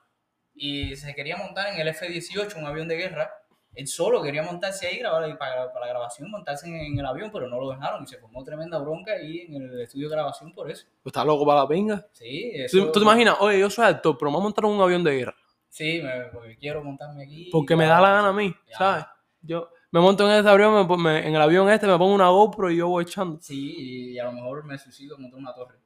[0.56, 3.30] Y se quería montar en el F-18, un avión de guerra.
[3.75, 7.47] Él solo quería montarse ahí grabar, para, para la grabación, montarse en, el avión, pero
[7.47, 10.71] no lo dejaron y se formó tremenda bronca ahí en el estudio de grabación por
[10.71, 10.88] eso.
[11.06, 12.08] Está loco para la pinga.
[12.13, 13.36] Sí, ¿Tú, eso, tú te imaginas?
[13.41, 15.36] Oye, yo soy actor, pero me voy a montar en un avión de guerra.
[15.75, 17.49] Sí, me, porque quiero montarme aquí.
[17.51, 18.77] Porque me da la gana a mí, Ya.
[18.77, 19.05] ¿sabes?
[19.41, 22.29] Yo me monto en este avión, me me- en el avión este me pongo una
[22.29, 23.39] GoPro y yo voy echando.
[23.41, 25.77] Sí, y a lo mejor me suicido montar una torre.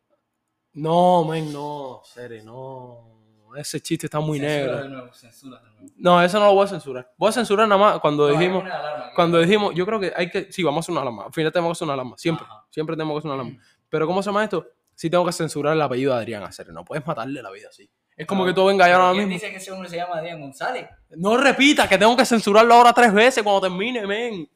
[0.73, 3.17] No, men, no, serio, no.
[3.57, 4.83] Ese chiste está muy Censura negro.
[4.83, 5.87] de nuevo, censura de nuevo.
[5.97, 7.11] No, eso no lo voy a censurar.
[7.17, 10.29] Voy a censurar nada más cuando No, dijimos, alarma cuando dijimos, yo creo que hay
[10.29, 11.25] que, sí, vamos a hacer una alarma.
[11.25, 12.63] Al final tenemos que hacer una alarma, siempre, Ajá.
[12.69, 13.59] siempre tenemos que hacer una alarma.
[13.89, 14.67] Pero ¿cómo se llama esto?
[14.93, 16.71] Sí tengo que censurar el apellido de Adrián Aceres.
[16.73, 17.89] No puedes matarle la vida así.
[18.19, 19.39] Es como que tú vengas allá Pero ahora ¿quién mismo.
[19.39, 20.87] dice que ese hombre se llama Adrián González?
[21.11, 24.49] No repitas que tengo que censurarlo ahora tres veces cuando termine, men.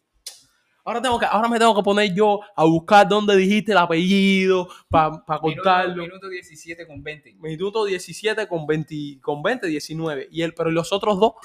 [0.86, 4.68] Ahora, tengo que, ahora me tengo que poner yo a buscar dónde dijiste el apellido
[4.90, 6.04] para cortarlo.
[6.04, 7.36] minuto 17 con 20.
[7.40, 10.28] Minuto 17 con 20, con 20, 19.
[10.30, 11.36] Y el, pero los otros dos,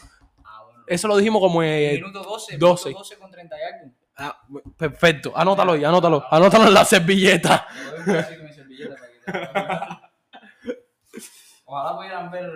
[0.45, 0.83] Ah, bueno.
[0.89, 1.95] eso lo dijimos como en...
[1.95, 2.89] minuto 12, 12.
[2.89, 3.93] minuto 12 con 30 y algo.
[4.17, 4.41] Ah,
[4.77, 6.25] perfecto, anótalo ahí, anótalo.
[6.29, 7.69] Anótalo en la servilleta.
[7.71, 10.08] Me doy un pedacito de mi servilleta para que-
[11.71, 12.51] Ojalá pudieran ver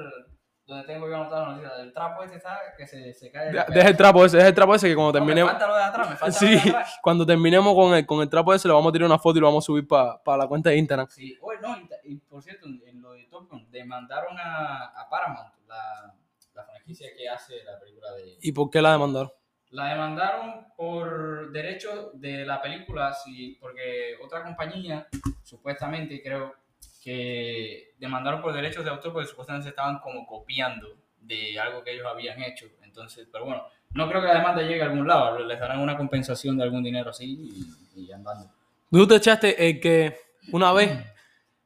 [0.64, 1.76] donde tengo yo anotado la noticia.
[1.82, 3.52] El trapo este está que se, se cae.
[3.52, 5.50] De- Deja el trapo ese, deja el trapo ese que cuando No, me terminemos...
[5.50, 6.98] falta lo de atrás, me falta Sí, lo de atrás.
[7.02, 9.40] cuando terminemos con el, con el trapo ese, le vamos a tirar una foto y
[9.42, 11.08] lo vamos a subir para la cuenta de Instagram.
[11.10, 15.08] Sí, oye, no, y, por cierto, en, en lo de Top Gun, demandaron a, a
[15.10, 16.14] Paramount, la,
[16.54, 18.38] la franquicia que hace la película de...
[18.40, 19.30] ¿Y por qué la demandaron?
[19.70, 25.06] La demandaron por derechos de la película, sí, porque otra compañía,
[25.42, 26.54] supuestamente creo,
[27.02, 31.92] que demandaron por derechos de autor porque supuestamente se estaban como copiando de algo que
[31.94, 32.66] ellos habían hecho.
[32.82, 35.96] Entonces, pero bueno, no creo que la demanda llegue a algún lado, les darán una
[35.96, 38.50] compensación de algún dinero así y, y andando.
[38.90, 40.16] Tú te echaste el que
[40.52, 40.90] una vez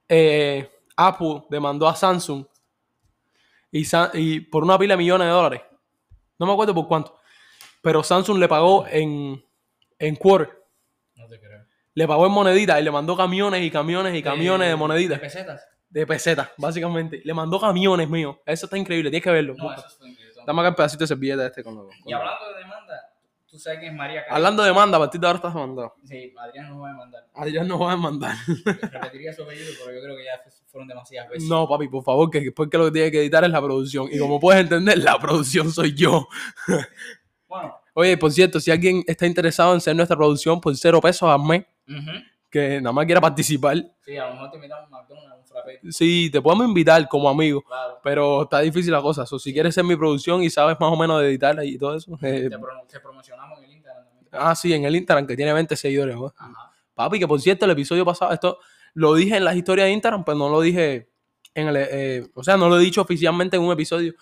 [0.09, 2.45] eh, Apple demandó a Samsung
[3.71, 5.63] y, Sa- y por una pila de millones de dólares.
[6.39, 7.19] No me acuerdo por cuánto.
[7.83, 9.45] Pero Samsung le pagó en,
[9.99, 10.63] en quarter.
[11.17, 11.66] No te creo.
[11.97, 15.19] Le pagó en moneditas y le mandó camiones y camiones y camiones de, ¿De moneditas.
[15.19, 15.67] pesetas?
[15.89, 17.23] De pesetas, básicamente.
[17.25, 18.39] Le mandó camiones mío.
[18.45, 19.55] Eso está increíble, tienes que verlo.
[19.57, 20.43] No, eso fue increíble.
[20.47, 22.95] Dame acá el pedacito de servilleta este con con Y hablando de demanda,
[23.49, 24.37] tú sabes quién es María Carey.
[24.37, 25.95] Hablando de manda, a partir de ahora estás mandado.
[26.05, 27.23] Sí, Adrián nos va a mandar.
[27.35, 28.37] Adrián nos va a mandar.
[28.93, 31.49] Repetiría su apellido, pero yo creo que ya fueron demasiadas veces.
[31.49, 34.09] No, papi, por favor, que después que lo que tiene que editar es la producción.
[34.13, 36.29] Y como puedes entender, la producción soy yo.
[37.49, 41.31] Bueno, Oye, por cierto, si alguien está interesado en ser nuestra producción por cero pesos
[41.31, 41.65] al mes,
[42.51, 45.47] que nada más quiera participar, sí, a lo mejor te invitamos a un McDonald's, un
[45.47, 45.81] frappé.
[45.91, 47.61] sí, te podemos invitar como amigo.
[47.63, 47.99] Claro.
[48.03, 49.27] Pero está difícil la cosa.
[49.27, 51.97] So, si quieres ser mi producción y sabes más o menos de editar y todo
[51.97, 52.13] eso.
[52.23, 54.29] eh, Te, pro- te promocionamos en el Instagram también.
[54.33, 56.15] ah, sí, en el Instagram que tiene 20 seguidores.
[56.17, 56.33] ¿no?
[56.37, 56.71] Ajá.
[56.95, 58.59] Papi, que por cierto, el episodio pasado, esto
[58.95, 61.11] lo dije en las historias de Instagram, pues no lo dije
[61.55, 61.77] en el.
[61.77, 64.15] eh, o sea, no lo he dicho oficialmente en un episodio,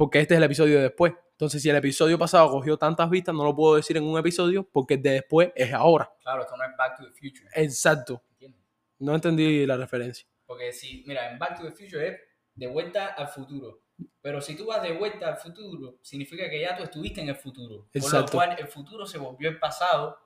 [0.00, 1.12] porque este es el episodio de después.
[1.32, 4.66] Entonces, si el episodio pasado cogió tantas vistas, no lo puedo decir en un episodio,
[4.72, 6.10] porque el de después es ahora.
[6.22, 7.46] Claro, esto no es Back to the Future.
[7.54, 8.22] Exacto.
[8.30, 8.62] ¿Entiendes?
[8.98, 10.26] No entendí la referencia.
[10.46, 12.18] Porque si, mira, en Back to the Future es
[12.54, 13.82] de vuelta al futuro.
[14.22, 17.36] Pero si tú vas de vuelta al futuro, significa que ya tú estuviste en el
[17.36, 17.86] futuro.
[17.92, 18.32] Por Exacto.
[18.32, 20.16] lo cual el futuro se volvió el pasado.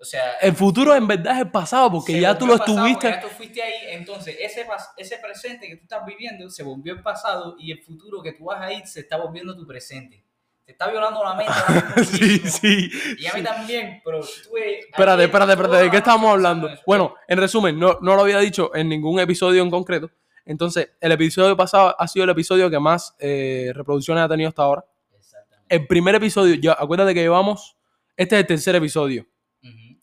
[0.00, 3.10] O sea, El futuro en verdad es el pasado, porque ya tú lo pasado, estuviste.
[3.10, 7.02] Ya tú fuiste ahí, entonces ese, ese presente que tú estás viviendo se volvió el
[7.02, 10.24] pasado y el futuro que tú vas a ir se está volviendo tu presente.
[10.64, 12.04] Te está violando la mente.
[12.04, 12.90] sí, sí.
[13.18, 14.56] Y a mí también, pero tú...
[14.56, 16.70] Espérate, espérate, espérate, ¿de qué noche hablando?
[16.86, 20.10] Bueno, en resumen, no, no lo había dicho en ningún episodio en concreto.
[20.46, 24.62] Entonces, el episodio pasado ha sido el episodio que más eh, reproducciones ha tenido hasta
[24.62, 24.84] ahora.
[25.12, 25.76] Exactamente.
[25.76, 27.76] El primer episodio, ya acuérdate que llevamos,
[28.16, 29.26] este es el tercer episodio.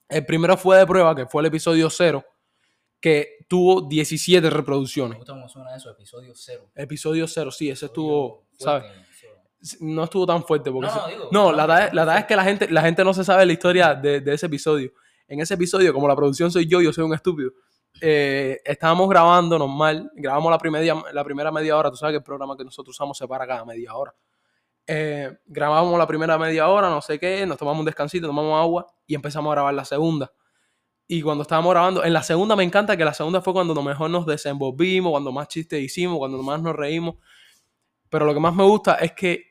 [0.10, 2.24] El primero fue de prueba, que fue el episodio cero,
[3.00, 5.18] que tuvo 17 Me reproducciones.
[5.18, 6.70] gusta cómo suena eso, episodio cero.
[6.76, 8.92] Episodio cero, sí, ese estuvo, ¿sabes?
[9.80, 12.36] No estuvo tan fuerte porque No, no, digo, no, no, la verdad, no, es que
[12.36, 14.92] la gente, la gente no se sabe la historia de, de ese episodio.
[15.28, 17.52] En ese episodio, como la producción soy yo, yo soy un estúpido.
[18.02, 22.24] eh, estábamos grabando normal, grabamos la primera, la primera media hora, tú sabes que el
[22.24, 24.14] programa que nosotros usamos se para cada media hora.
[24.88, 28.88] Eh, grabamos la primera media hora, no sé qué, nos tomamos un descansito, tomamos agua
[29.06, 30.32] y empezamos a grabar la segunda.
[31.10, 34.10] Y cuando estábamos grabando, en la segunda me encanta que la segunda fue cuando mejor
[34.10, 37.16] nos desenvolvimos, cuando más chistes hicimos, cuando más nos reímos.
[38.10, 39.44] Pero lo que más me gusta es que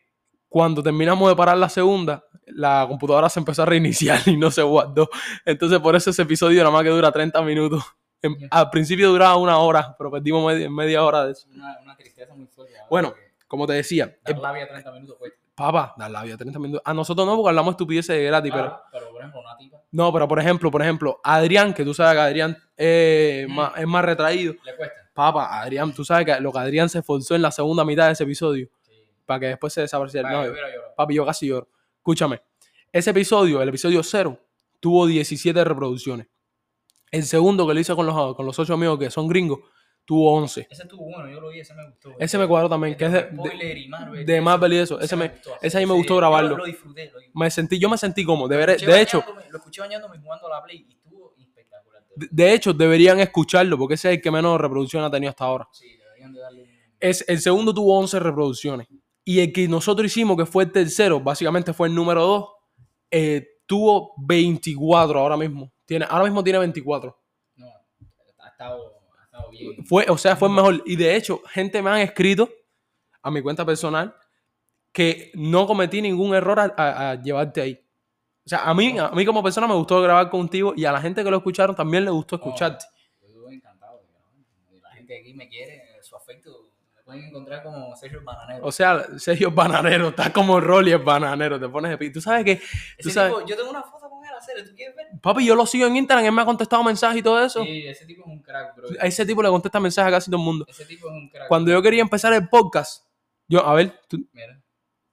[0.48, 4.62] cuando terminamos de parar la segunda, la computadora se empezó a reiniciar y no se
[4.62, 5.08] guardó.
[5.44, 7.82] Entonces, por eso ese episodio nada más que dura 30 minutos.
[8.22, 11.46] En- al principio duraba una hora, pero perdimos media, media hora de eso.
[11.52, 12.74] Una, una tristeza muy fuerte.
[12.88, 15.38] Bueno, porque Como te decía, Dar labia 30 minutos cuesta.
[15.54, 16.82] papá, dar labia 30 minutos.
[16.84, 18.80] A nosotros no, porque hablamos estupideces de gratis, pero.
[18.92, 22.14] Pero por ejemplo, una tipa No, pero por ejemplo, por ejemplo, Adrián, que tú sabes
[22.14, 23.54] que Adrián eh, Mm.
[23.54, 24.54] más- es más retraído.
[24.64, 24.94] le cuesta.
[25.14, 28.12] Papá, Adrián, tú sabes que lo que Adrián se esforzó en la segunda mitad de
[28.12, 28.92] ese episodio Sí.
[29.24, 30.30] para que después se desapareciera.
[30.30, 30.52] No, yo.
[30.96, 31.68] Papi, yo casi lloro.
[31.98, 32.42] Escúchame.
[32.92, 34.38] Ese episodio, el episodio 0,
[34.80, 36.26] tuvo 17 reproducciones.
[37.10, 39.60] El segundo que lo hice con los, con los ocho amigos que son gringos,
[40.06, 40.68] tuvo 11.
[40.70, 42.14] Ese estuvo bueno, yo lo vi, ese me gustó.
[42.18, 44.24] Ese me cuadró también, que es de, de, y Marvel.
[44.24, 44.40] de.
[44.40, 45.00] Marvel y eso.
[45.00, 46.56] Ese, me, gustó, ese a mí me gustó yo grabarlo.
[46.56, 47.38] Lo disfruté, lo disfruté.
[47.38, 50.64] me sentí, yo me sentí como, de, de hecho, Lo escuché bañándome jugando a la
[50.64, 52.02] Play y estuvo espectacular.
[52.14, 55.68] de, hecho, deberían escucharlo porque ese es el que menos reproducción ha tenido hasta ahora.
[55.72, 56.76] Sí, deberían de darle.
[57.00, 58.86] Es, el segundo tuvo 11 reproducciones.
[59.24, 64.14] Y el que nosotros hicimos, que fue el tercero, básicamente fue el número 2, tuvo
[64.18, 65.72] 24 ahora mismo.
[65.84, 67.18] Tiene, ahora mismo tiene 24.
[67.56, 67.66] No,
[68.38, 68.95] ha estado,
[69.36, 69.86] estado bien.
[69.86, 70.82] Fue, o sea, fue el mejor.
[70.86, 72.48] Y de hecho, gente me han escrito
[73.22, 74.14] a mi cuenta personal
[74.92, 77.80] que no cometí ningún error a, a- a llevarte ahí.
[78.44, 81.00] O sea, a mí, a mí como persona me gustó grabar contigo y a la
[81.00, 82.84] gente que lo escucharon también le gustó escucharte.
[83.20, 84.00] Yo estuve encantado.
[84.72, 86.50] Y La gente aquí me quiere, su afecto.
[86.96, 88.64] Me pueden encontrar como Sergio el Bananero.
[88.66, 92.44] O sea, Sergio bananero, está como Rolly es bananero, te pones de pi- Tú sabes
[92.44, 92.60] que,
[93.00, 94.05] tú sabes, tipo, yo tengo una foto
[94.38, 95.06] hacer, ¿tú quieres ver?
[95.22, 97.62] papi, yo lo sigo en Instagram, él me ha contestado mensajes y todo eso.
[97.64, 98.88] Sí, ese tipo es un crack, bro.
[99.00, 100.66] A ese tipo le contesta mensajes a casi todo el mundo.
[100.68, 101.48] Ese tipo es un crack.
[101.48, 103.06] Cuando yo quería empezar el podcast,
[103.48, 104.60] yo, a ver, tú- Mira,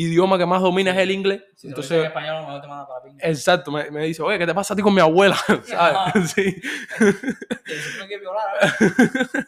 [0.00, 3.00] idioma que más domina es el inglés, Si Entonces, en español no te manda para
[3.00, 3.28] la pinga.
[3.28, 5.36] exacto, me, me dice, oye, ¿qué te pasa a ti con mi abuela?
[5.64, 6.32] ¿Sabes?
[6.34, 6.54] Sí.
[6.96, 9.46] Quieres violar, ver.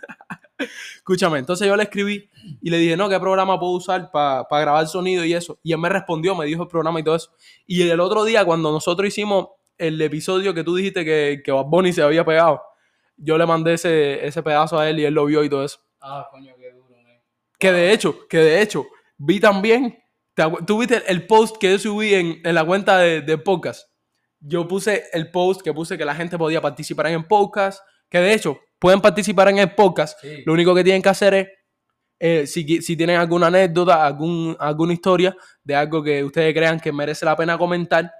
[0.96, 2.28] Escúchame, entonces yo le escribí
[2.60, 5.58] y le dije, no, ¿qué programa puedo usar para grabar sonido y eso?
[5.62, 7.30] Y él me respondió, me dijo el programa y todo eso.
[7.66, 11.64] Y el otro día, cuando nosotros hicimos el episodio que tú dijiste que, que Bad
[11.64, 12.60] Bunny se había pegado,
[13.16, 15.78] yo le mandé ese, ese pedazo a él y él lo vio y todo eso.
[16.00, 17.20] Ah, coño, qué duro, man.
[17.58, 18.86] Que de hecho, que de hecho,
[19.16, 20.00] vi también, ¿te acu-
[20.66, 23.88] ¿tú viste el post que yo subí en, en la cuenta de, de podcast?
[24.40, 28.18] Yo puse el post que puse que la gente podía participar en el podcast, que
[28.18, 30.42] de hecho, pueden participar en el podcast, Sí.
[30.46, 31.48] lo único que tienen que hacer es,
[32.18, 36.92] eh, si, si tienen alguna anécdota, algún, alguna historia de algo que ustedes crean que
[36.92, 38.10] merece la pena comentar,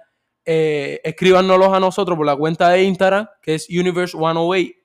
[0.45, 4.75] eh, a nosotros por la cuenta de Instagram, que es Universe108,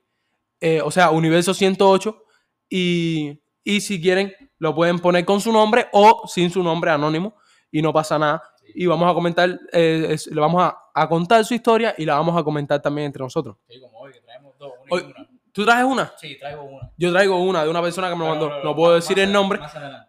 [0.61, 2.22] eh, o sea, Universo 108,
[2.68, 7.35] y, y si quieren, lo pueden poner con su nombre o sin su nombre anónimo,
[7.70, 8.42] y no pasa nada.
[8.74, 12.14] Y vamos a comentar, eh, es- le vamos a, a contar su historia y la
[12.14, 13.57] vamos a comentar también entre nosotros.
[13.68, 15.29] Sí, como hoy, que traemos dos, una Hoy- y una.
[15.52, 16.12] ¿Tú traes una?
[16.18, 16.92] Sí, traigo una.
[16.98, 18.48] Yo traigo una de una persona que me lo mandó.
[18.50, 19.59] pero, No puedo más- decir más el nombre,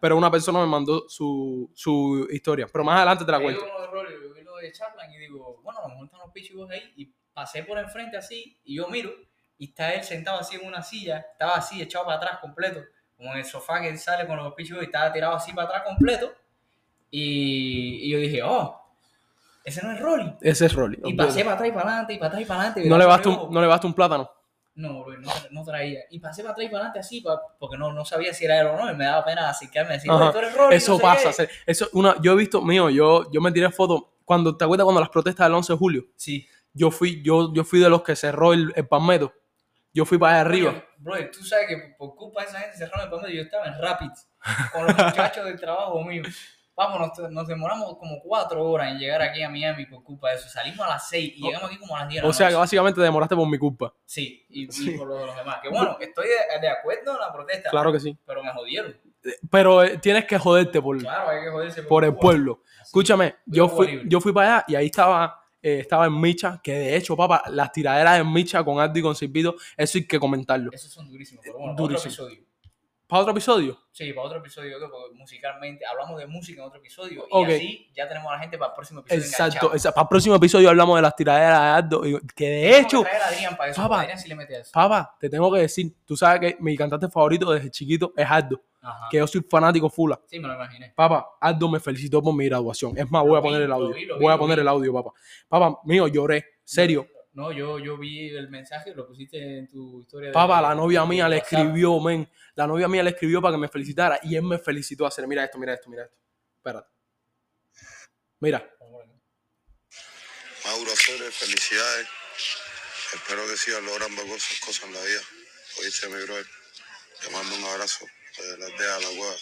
[0.00, 2.66] pero una persona me mandó su, su historia.
[2.70, 3.64] Pero más adelante te la Yo cuento.
[3.64, 6.20] vi uno de yo vi lo de Chapman y digo, bueno, a lo mejor están
[6.20, 6.82] los pichos ahí.
[6.96, 9.10] Y pasé por enfrente así y yo miro
[9.56, 12.80] y está él sentado así en una silla, estaba así echado para atrás completo,
[13.18, 15.68] como en el sofá que él sale con los pichos y estaba tirado así para
[15.68, 16.32] atrás completo.
[17.10, 18.80] Y, y yo dije, oh,
[19.64, 20.34] ese no es Rolly.
[20.40, 20.98] Ese es Rolly.
[21.04, 22.88] Y pasé para atrás y para adelante y para atrás y para adelante.
[22.88, 24.30] No le, basta un, no le basta un plátano.
[24.76, 26.00] No, bro, no, no traía.
[26.10, 28.60] Y pasé para atrás y para adelante así, pa- porque no, no sabía si era
[28.60, 28.90] él o no.
[28.92, 30.22] Y me daba pena acercarme y decir, Ajá.
[30.24, 30.76] "Oye, tú eres Rolly.
[30.76, 31.28] Eso no sé pasa.
[31.28, 31.32] qué".
[31.32, 34.02] se- Eso, una, yo he visto, mío, yo, yo me tiré fotos.
[34.24, 36.04] Cuando, ¿Te acuerdas cuando las protestas del 11 de julio?
[36.14, 36.46] Sí.
[36.74, 39.32] Yo fui, yo, yo fui de los que cerró el, el palmetto.
[39.92, 40.84] Yo fui para allá arriba.
[40.98, 43.32] Bro, tú sabes que por- por culpa de esa gente cerraron el.
[43.36, 44.28] Yo estaba en Rapids
[44.72, 46.22] con los muchachos del trabajo mío.
[46.76, 50.36] Vamos, nos, nos demoramos como cuatro horas en llegar aquí a Miami por culpa de
[50.36, 50.48] eso.
[50.48, 53.00] Salimos a las seis y llegamos aquí como a las diez O sea que básicamente
[53.00, 53.92] demoraste por mi culpa.
[54.04, 54.90] Sí, y, y Sí.
[54.92, 55.56] por lo de los demás.
[55.60, 57.70] Que bueno, estoy de, de acuerdo en la protesta.
[57.70, 58.16] Claro que sí.
[58.24, 58.96] Pero me jodieron.
[59.50, 62.62] Pero eh, tienes que joderte por, Claro, hay que joderse por el pueblo.
[62.80, 62.82] Así.
[62.84, 66.72] Escúchame, yo fui, yo fui para allá y ahí estaba, eh, estaba en Micha, que
[66.72, 70.18] de hecho, papá, las tiraderas en Micha con Aldo y con Silvito, eso hay que
[70.20, 70.70] comentarlo.
[70.72, 72.12] Esos son durísimos, pero bueno, Durísimo.
[72.12, 72.47] otro episodio.
[73.08, 73.78] ¿Para otro episodio?
[73.90, 78.06] Sí, para otro episodio, porque musicalmente hablamos de música en otro episodio y así ya
[78.06, 79.22] tenemos a la gente para el próximo episodio.
[79.22, 79.94] Exacto, exacto.
[79.94, 83.08] Para el próximo episodio hablamos de las tiraderas de Aldo, y- que de hecho, que
[83.08, 83.88] traer a Adrián para eso, Papá.
[83.96, 84.70] porque Adrián sí le mete a eso.
[84.72, 88.60] papá, te tengo que decir, tú sabes que mi cantante favorito desde chiquito es Aldo,
[88.82, 89.08] Ajá.
[89.10, 90.20] que yo soy fanático fula.
[90.26, 90.92] Sí, me lo imaginé.
[90.94, 92.92] Papá, Aldo me felicitó por mi graduación.
[92.96, 93.94] Es más, voy Lo a poner vi, el lo audio.
[93.94, 95.10] vi, lo vi, Voy a poner el audio, papá.
[95.48, 96.44] Papá, mío, lloré.
[96.62, 97.06] Serio.
[97.38, 100.30] No, yo, yo vi el mensaje, lo pusiste en tu historia.
[100.30, 102.28] de- Papá, la novia de mía le escribió, men.
[102.56, 105.24] La novia mía le escribió para que me felicitara y él me felicitó a hacer.
[105.28, 106.16] Mira esto, mira esto, mira esto.
[106.56, 106.88] Espérate.
[108.40, 108.68] Mira.
[110.64, 112.08] Mauro Aceres, felicidades.
[113.14, 115.20] Espero que sigas logrando cosas, cosas en la vida.
[115.80, 116.46] Oíste, mi brother.
[117.22, 118.04] Te mando un abrazo
[118.36, 119.34] desde la aldea de la cueva.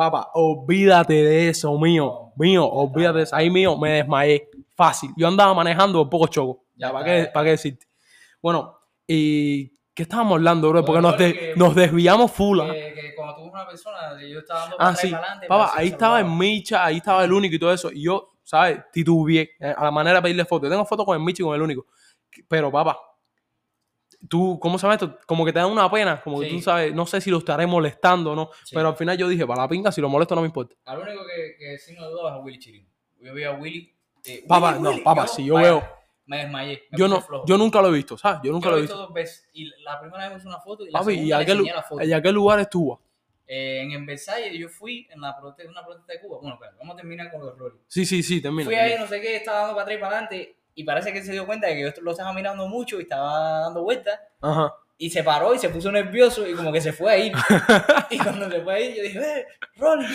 [0.00, 2.32] Papá, olvídate de eso, mío.
[2.36, 3.36] Mío, olvídate de eso.
[3.36, 4.48] Ahí mío, me desmayé.
[4.74, 5.10] Fácil.
[5.14, 6.64] Yo andaba manejando un poco choco.
[6.74, 7.86] Ya, ¿para qué, para qué decirte?
[8.40, 10.82] Bueno, ¿y qué estábamos hablando, bro?
[10.86, 12.60] Porque nos, de- que- nos desviamos full.
[12.60, 12.72] ¿ah?
[12.72, 15.12] Que, que cuando tú una persona, yo estaba dando Ah, sí.
[15.12, 15.46] adelante.
[15.46, 17.92] Papá, ahí estaba en Micha, ahí estaba el único y todo eso.
[17.92, 18.78] Y yo, ¿sabes?
[18.90, 20.68] Titubeé eh, a la manera de pedirle fotos.
[20.68, 21.84] Yo tengo fotos con el Micha y con el único.
[22.48, 22.96] Pero, papá,
[24.28, 25.18] tú, ¿cómo llama esto?
[25.26, 26.20] Como que te da una pena.
[26.20, 28.50] Como que tú sabes, no sé si lo estaré molestando o no.
[28.64, 28.74] Sí.
[28.74, 30.74] Pero al final yo dije, para la pinga, si lo molesto no me importa.
[30.84, 32.88] Al único que, que sí me dudaba es a Willy Chirino.
[33.20, 33.94] Yo vi a Willy.
[34.24, 35.88] eh, Papá, Willy, no, Willy, papá, si yo vaya, veo-
[36.26, 36.82] Me desmayé.
[36.90, 37.44] me Yo no, flojo.
[37.46, 38.40] yo nunca lo he visto, ¿sabes?
[38.44, 38.96] Yo nunca Yo lo he visto.
[38.96, 39.48] dos veces.
[39.52, 41.82] Y la primera vez hice una foto y la Papi, ¿y segunda le enseñé la
[41.82, 42.04] foto.
[42.04, 43.00] y a qué lugar estuvo?
[43.52, 46.38] Eh, en, en Versalles yo fui en la protesta, una protesta de Cuba.
[46.40, 47.78] Bueno, pero vamos a terminar con los roles.
[47.88, 48.64] Sí, sí, sí, termina.
[48.64, 50.56] Fui ahí, no sé qué, estaba dando para atrás y para adelante.
[50.74, 53.60] Y parece que se dio cuenta de que yo lo estaba mirando mucho y estaba
[53.60, 54.18] dando vueltas.
[54.40, 54.72] Ajá.
[54.98, 57.32] Y se paró y se puso nervioso y como que se fue a ir.
[58.10, 60.06] y cuando se fue a ir, yo dije, eh, Rolly,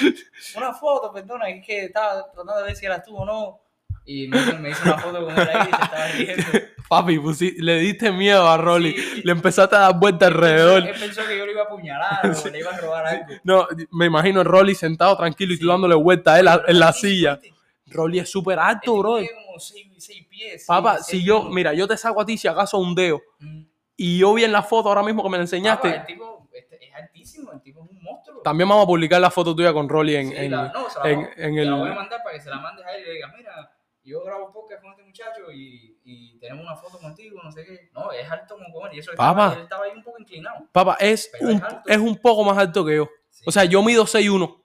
[0.55, 3.59] una foto, perdona, es que estaba tratando de ver si eras tú o no.
[4.07, 6.43] Y me hizo, me hizo una foto con él ahí y se estaba riendo.
[6.87, 7.19] Papi,
[7.57, 8.93] le diste miedo a Rolly.
[8.95, 9.21] Sí.
[9.23, 10.87] Le empezaste a dar vuelta alrededor.
[10.87, 13.25] Él pensó que yo le iba a apuñalar o le iba a robar algo.
[13.43, 16.79] No, me imagino a Rolly sentado tranquilo y tú dándole vuelta a él a- en
[16.79, 17.39] la silla.
[17.87, 19.11] Rolly es súper alto, Este bro.
[19.45, 20.65] como seis, seis pies.
[20.65, 21.49] Papá, si yo, uno.
[21.51, 23.63] mira, yo te saco a ti si acaso un dedo Mm.
[23.97, 26.47] y yo vi en la foto ahora mismo que me la Papá, enseñaste, el tipo
[26.53, 28.41] este, es altísimo, el tipo es un monstruo.
[28.41, 31.19] también vamos a publicar la foto tuya con Rolly en, Sí, en- la- no, en-
[31.21, 33.03] voy- en se la el- voy a mandar para que se la mandes a él
[33.03, 33.71] y le digas, mira,
[34.03, 37.89] yo grabo podcast con este muchacho y, y tenemos una foto contigo, no sé qué.
[37.91, 39.29] No, es alto como comer y eso Papá.
[39.47, 40.67] estaba, él estaba ahí un poco inclinado.
[40.71, 43.09] Papá, es un, es es un poco más alto que yo.
[43.31, 43.43] Sí.
[43.47, 44.61] O sea, yo mido 6'1".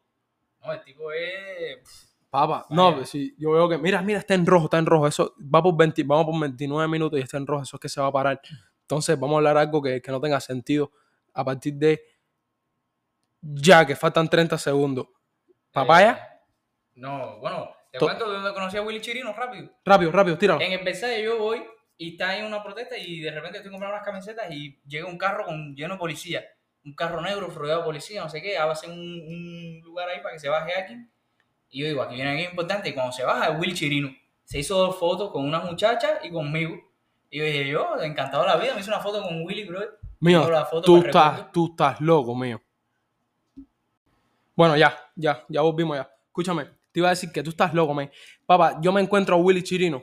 [0.62, 1.49] No, el tipo es...
[2.31, 2.97] Papá, Vaya.
[2.97, 5.61] no, sí, yo veo que, mira, mira, está en rojo, está en rojo, eso va
[5.62, 8.07] por 20, vamos por 29 minutos y está en rojo, eso es que se va
[8.07, 8.40] a parar.
[8.83, 10.93] Entonces, vamos a hablar algo que, que no tenga sentido
[11.35, 12.01] a partir de
[13.40, 15.09] ya, que faltan 30 segundos.
[15.73, 16.12] ¿Papaya?
[16.12, 16.40] eh,
[16.95, 19.71] no, bueno, te To- cuento de dónde conocí a Willy Chirino rápido.
[19.85, 20.61] Rápido, rápido, tíralo.
[20.61, 21.62] En el Versailles yo voy
[21.97, 25.19] y está ahí una protesta y de repente estoy comprando unas camisetas y llega un
[25.19, 26.45] carro con, lleno de policía.
[26.85, 28.57] Un carro negro rodeado de policía, no sé qué.
[28.59, 31.11] Hacen un, un lugar ahí para que se baje alguien.
[31.70, 32.88] Y yo digo, aquí viene alguien importante.
[32.88, 34.14] Y cuando se baja es Willy Chirino.
[34.44, 36.76] Se hizo dos fotos con una muchacha y conmigo.
[37.30, 39.80] Y yo dije, yo, encantado de la vida, me hice una foto con Willy, bro.
[40.18, 42.61] Mío, Tengo la foto tú estás, tú estás loco, mío.
[44.54, 46.11] Bueno, ya, ya, ya volvimos ya.
[46.26, 48.11] Escúchame, te iba a decir que tú estás loco, man.
[48.44, 50.02] Papá, yo me encuentro a Willy Chirino.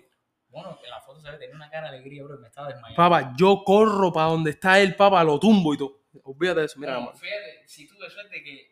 [0.49, 2.39] Bueno, en la foto se ve, tenía una cara de alegría, bro.
[2.39, 2.95] Me estaba desmayando.
[2.95, 5.99] Papá, yo corro para donde está él, papá, lo tumbo y todo.
[6.23, 7.19] Olvídate de eso, mira, Bueno, amor.
[7.21, 8.66] fíjate, si tuve suerte que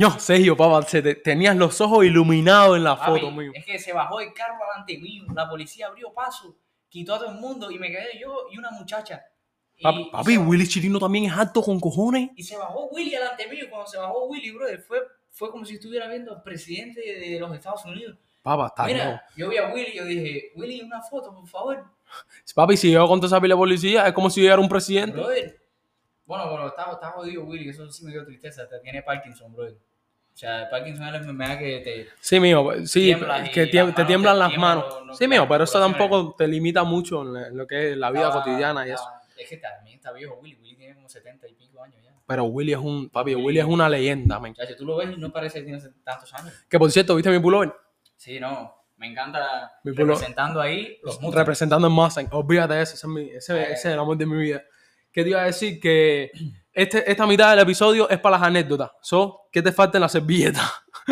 [0.00, 3.52] No, Sergio, papá, se te- tenías los ojos iluminados en la Papi, foto, mío.
[3.54, 6.56] Es que se bajó el carro delante mío, la policía abrió paso,
[6.88, 9.22] quitó a todo el mundo y me quedé yo y una muchacha.
[9.76, 12.30] Y, Papi, papi, Willy Chirino también es alto con cojones.
[12.36, 13.66] y se bajó Willy delante mío.
[13.70, 14.98] Cuando se bajó Willy, brother, fue,
[15.30, 18.18] fue como si estuviera viendo al presidente de los Estados Unidos.
[18.42, 18.84] Papá, está.
[18.86, 21.84] Mira, yo vi a Willy y yo dije, Willy, una foto, por favor.
[22.54, 24.68] Papi, si yo con toda esa pila de policía, es como si yo era un
[24.68, 25.12] presidente.
[25.16, 25.60] Brother.
[26.26, 28.68] Bueno, bueno, está, está jodido Willy, eso sí me dio tristeza.
[28.68, 29.76] te- Tiene Parkinson, brother.
[30.40, 33.80] O sea, Parkinson es la enfermedad que te, Sí, mío, sí, Tiemblas que las tiem-
[33.82, 34.94] manos te tiemblan las tiemblan manos.
[34.94, 37.66] los- los- Sí, mío, las pero eso tampoco te limita mucho en la- en lo
[37.66, 39.04] que es la vida estaba- cotidiana y eso.
[39.36, 40.56] Es que también está viejo Willy.
[40.62, 42.14] Willy tiene como 70 y pico años ya.
[42.26, 44.54] Pero Willy es un, papi, Willy- Willy es una leyenda, man.
[44.54, 46.54] Chacho, tú lo ves y no parece que tiene tantos años.
[46.70, 47.74] Que por cierto, ¿viste mi pullover?
[48.16, 48.76] Sí, no.
[48.96, 51.34] Me encanta Mi representando ahí los Mustangs.
[51.36, 52.28] Representando en Mustang.
[52.32, 53.62] Olvídate de eso, ese es, mi- ese, Eh.
[53.64, 54.62] ese es el amor de mi vida.
[55.12, 55.78] ¿Qué te iba a decir?
[55.80, 56.30] Que
[56.72, 58.90] este, esta mitad del episodio es para las anécdotas.
[59.02, 60.62] So, ¿qué te falta en la servilleta?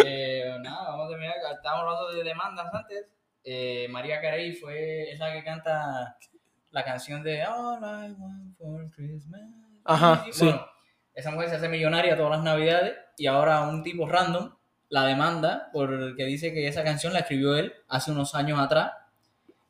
[0.05, 1.35] Eh, nada, vamos a terminar.
[1.55, 3.07] Estábamos hablando de demandas antes.
[3.45, 6.17] Eh, María Carey fue, es la que canta
[6.71, 9.43] la canción de All I Want for Christmas.
[9.85, 10.45] Ajá, Y, sí.
[10.45, 10.67] Bueno,
[11.15, 14.55] esa mujer se hace millonaria todas las navidades y ahora un tipo random
[14.89, 18.93] la demanda porque dice que esa canción la escribió él hace unos años atrás,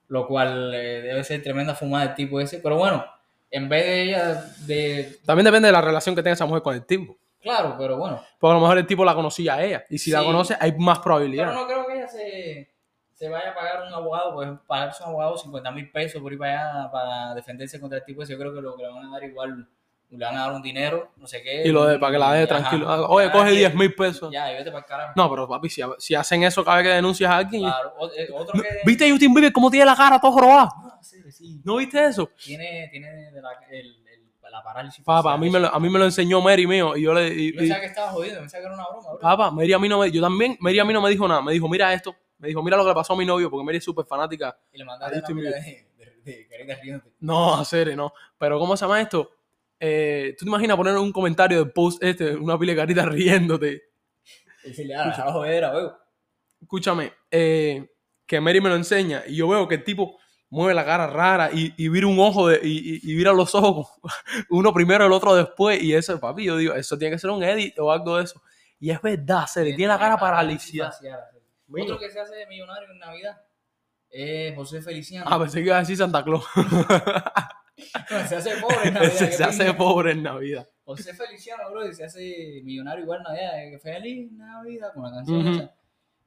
[0.09, 2.59] lo cual eh, debe ser tremenda fumada del tipo ese.
[2.59, 3.05] Pero bueno,
[3.51, 4.35] en vez de ella,
[4.67, 5.19] de...
[5.25, 7.17] También depende de la relación que tenga esa mujer con el tipo.
[7.41, 8.21] Claro, pero bueno.
[8.39, 9.85] Porque a lo mejor el tipo la conocía a ella.
[9.89, 11.55] Y si la conoce, hay más Pero probabilidades.
[11.55, 12.75] no creo que ella se,
[13.15, 16.33] se vaya a pagar un abogado, pues pagar a un abogado 50 mil pesos por
[16.33, 18.33] ir para allá para defenderse contra el tipo ese.
[18.33, 19.69] Yo creo que lo que le van a dar igual,
[20.11, 21.63] le van a dar un dinero, no sé qué.
[21.65, 23.09] Y lo de para que la deje tranquilo.
[23.09, 24.33] Oye, coge ya, 10 mil pesos.
[24.33, 25.13] Ya, y vete para el carajo.
[25.15, 27.63] No, pero papi, si, si hacen eso cada vez que denuncias a alguien.
[27.63, 28.69] Claro, eh, otro que...
[28.85, 30.69] ¿Viste Justin Bieber cómo tiene la cara todo jorobada?
[31.03, 31.61] Sí.
[31.65, 32.31] ¿No viste eso?
[32.45, 35.05] Tiene, tiene de la, el, el- la parálisis.
[35.05, 36.97] Papá, a mí me lo, a mí me lo enseñó Mary mío.
[36.97, 37.29] Y yo le.
[37.29, 39.21] y- Yo y- pensaba que estaba jodido, pensaba que era una broma, bro.
[39.21, 40.11] Papá, Mary a mí no me.
[40.11, 41.43] Yo también, Mary a mí no me dijo nada.
[41.43, 42.17] Me dijo, mira esto.
[42.39, 44.57] Me dijo, mira lo que le pasó a mi novio, porque Mary es súper fanática.
[44.73, 45.87] Y le mandaste una pila de,
[46.25, 47.13] de, de riéndote.
[47.21, 48.13] No, a serio, no.
[48.39, 49.31] Pero ¿cómo se llama esto?
[49.81, 53.83] Eh, ¿Tú te imaginas poner un comentario del post este, una pila de caritas riéndote?
[54.65, 55.13] Y ah,
[55.61, 55.99] la.
[56.61, 57.87] Escúchame, eh,
[58.27, 60.19] que Mary me lo enseña y yo veo que el tipo
[60.51, 63.55] mueve la cara rara y, y vira un ojo de, y, y, y vira los
[63.55, 63.89] ojos,
[64.51, 65.83] uno primero, el otro después.
[65.83, 68.43] Y eso, papi, yo digo, eso tiene que ser un edit o algo de eso.
[68.81, 70.95] Y es verdad, se le tiene la cara paralizada.
[71.71, 73.41] Otro que se hace millonario en Navidad
[74.11, 75.27] es José Feliciano.
[75.29, 76.45] Ah, pensé que iba a decir Santa Claus.
[76.57, 79.13] No, se hace pobre en Navidad.
[79.13, 80.69] se, qué se hace pobre en Navidad.
[80.85, 83.65] José Feliciano, bro, y se hace millonario igual en Navidad.
[83.65, 85.75] eh, Feliz Navidad con la canción esa.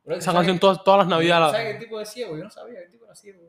[0.04, 1.52] Bro, Esa ¿sabes canción que- todas, todas las navidades.
[1.52, 2.38] ¿Sabes la- el tipo de ciego?
[2.38, 3.40] Yo no sabía que el tipo era ciego.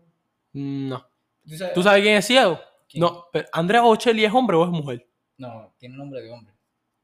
[0.53, 1.07] Mm, No.
[1.49, 1.75] ¿Tú sabes?
[1.75, 2.61] ¿Tú sabes quién es ciego?
[2.89, 3.01] ¿Quién?
[3.03, 5.07] No, pero ¿Andrea Bocelli es hombre o es mujer?
[5.39, 6.55] No, tiene nombre de hombre.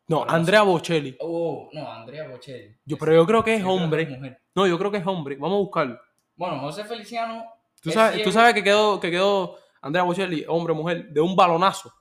[0.06, 1.16] No, Pero no Andrea Bocelli.
[1.20, 2.76] Oh, no, Andrea Bocelli.
[2.84, 4.06] Yo, pero yo creo que es Yo que hombre.
[4.06, 4.40] mujer.
[4.54, 5.36] No, yo creo que es hombre.
[5.36, 6.00] Vamos a buscarlo.
[6.36, 7.44] Bueno, José Feliciano.
[7.82, 8.28] ¿Tú es sabes, ciego.
[8.28, 11.92] tú sabes que quedó, que quedó Andrea Bocelli, hombre, mujer, de un balonazo.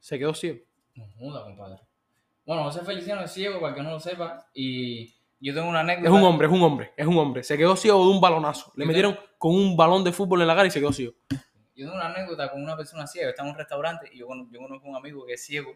[0.00, 0.60] Se quedó ciego.
[0.94, 1.80] No joda, compadre.
[2.44, 6.08] Bueno, José Feliciano es ciego, para que no lo sepa, y yo tengo una anécdota.
[6.08, 7.42] Es un hombre, es un hombre, es un hombre.
[7.42, 8.72] Se quedó ciego de un balonazo.
[8.76, 11.14] Le metieron con un balón de fútbol en la cara y se quedó ciego.
[11.74, 13.30] Yo tengo una anécdota con una persona ciega.
[13.30, 15.72] Está en un restaurante y yo, yo conozco a un amigo que es ciego.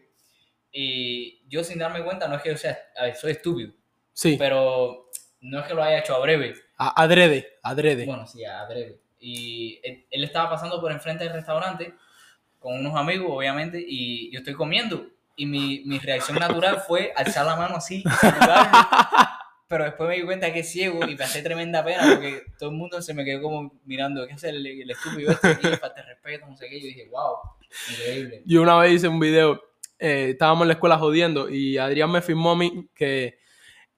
[0.71, 2.77] Y yo, sin darme cuenta, no es que yo sea.
[2.99, 3.73] A ver, soy estúpido.
[4.13, 5.09] Sí, Pero
[5.41, 6.53] no es que lo haya hecho a breve.
[6.77, 8.05] a- adrede, adrede.
[8.05, 8.99] Bueno, sí, a breve.
[9.19, 11.93] Y él, él estaba pasando por enfrente del restaurante
[12.59, 15.07] con unos amigos, obviamente, y yo estoy comiendo.
[15.35, 18.77] Y mi, mi reacción natural fue alzar la mano así, saludarlo.
[19.67, 22.75] Pero después me di cuenta que es ciego y pasé tremenda pena porque todo el
[22.77, 25.67] mundo se me quedó como mirando, ¿qué hace el, el estúpido este aquí?
[25.79, 26.79] Falta respeto, no sé qué.
[26.79, 27.35] Yo dije, wow,
[27.91, 28.43] increíble.
[28.45, 29.61] Yo una vez hice un video,
[29.99, 33.39] eh, estábamos en la escuela jodiendo y Adrián me firmó a mí que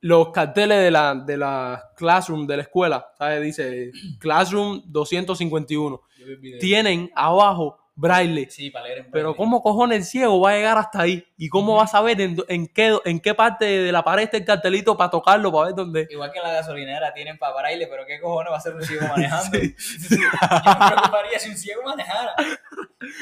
[0.02, 3.44] los carteles de la, de la classroom de la escuela, ¿sabes?
[3.44, 6.60] Dice classroom 251, Yo vi el video.
[6.60, 8.50] tienen abajo braille.
[8.50, 9.36] Sí, para leer en Pero.
[9.36, 11.26] ¿cómo cojones el ciego va a llegar hasta ahí?
[11.38, 14.38] ¿Y cómo va a saber en, en qué, en qué parte de la pared está
[14.38, 16.08] el cartelito para tocarlo, para ver dónde?
[16.10, 18.84] Igual que en la gasolinera tienen para braille, pero ¿qué cojones va a ser un
[18.84, 19.58] ciego manejando?
[19.58, 22.36] Yo me preocuparía si un ciego manejara.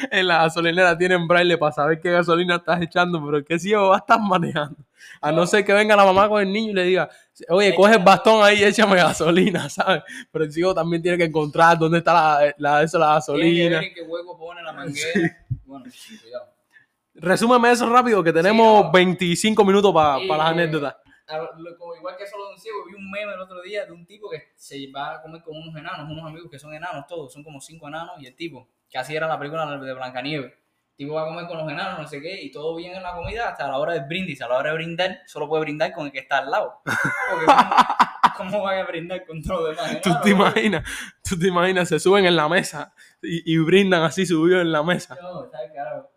[0.09, 3.97] En la gasolinera tienen braille para saber qué gasolina estás echando, pero qué ciego va
[3.97, 4.86] a estar manejando.
[5.21, 7.09] A no ser que venga la mamá con el niño y le diga,
[7.49, 10.03] oye, coge el bastón ahí y échame gasolina, ¿sabes?
[10.31, 13.79] Pero el ciego también tiene que encontrar dónde está la, la, eso, la que gasolina.
[13.79, 15.37] ver en qué hueco pone la manguera.
[15.65, 15.85] Bueno,
[16.21, 16.53] cuidado.
[17.15, 18.91] Resúmeme eso rápido, que tenemos Sí, no.
[18.91, 20.95] 25 minutos para Eh, las anécdotas.
[21.29, 23.85] A ver, lo- como igual que solo un ciego, vi un meme el otro día
[23.85, 26.73] de un tipo que se va a comer con unos enanos, unos amigos que son
[26.73, 29.93] enanos todos, son como cinco enanos, y el tipo, que así era la película de
[29.93, 30.53] Blancanieves,
[30.97, 33.13] tipo va a comer con los enanos, no sé qué, y todo bien en la
[33.13, 36.07] comida hasta la hora del brindis, a la hora de brindar, solo puede brindar con
[36.07, 36.81] el que está al lado.
[36.85, 37.45] Porque
[38.35, 40.01] ¿cómo, cómo van a brindar con todos los demás?
[40.01, 40.89] ¿Tú te imaginas?
[41.23, 41.87] ¿Tú te imaginas?
[41.87, 45.15] Se suben en la mesa y, y brindan así subidos en la mesa.
[45.21, 46.09] No, está carajo.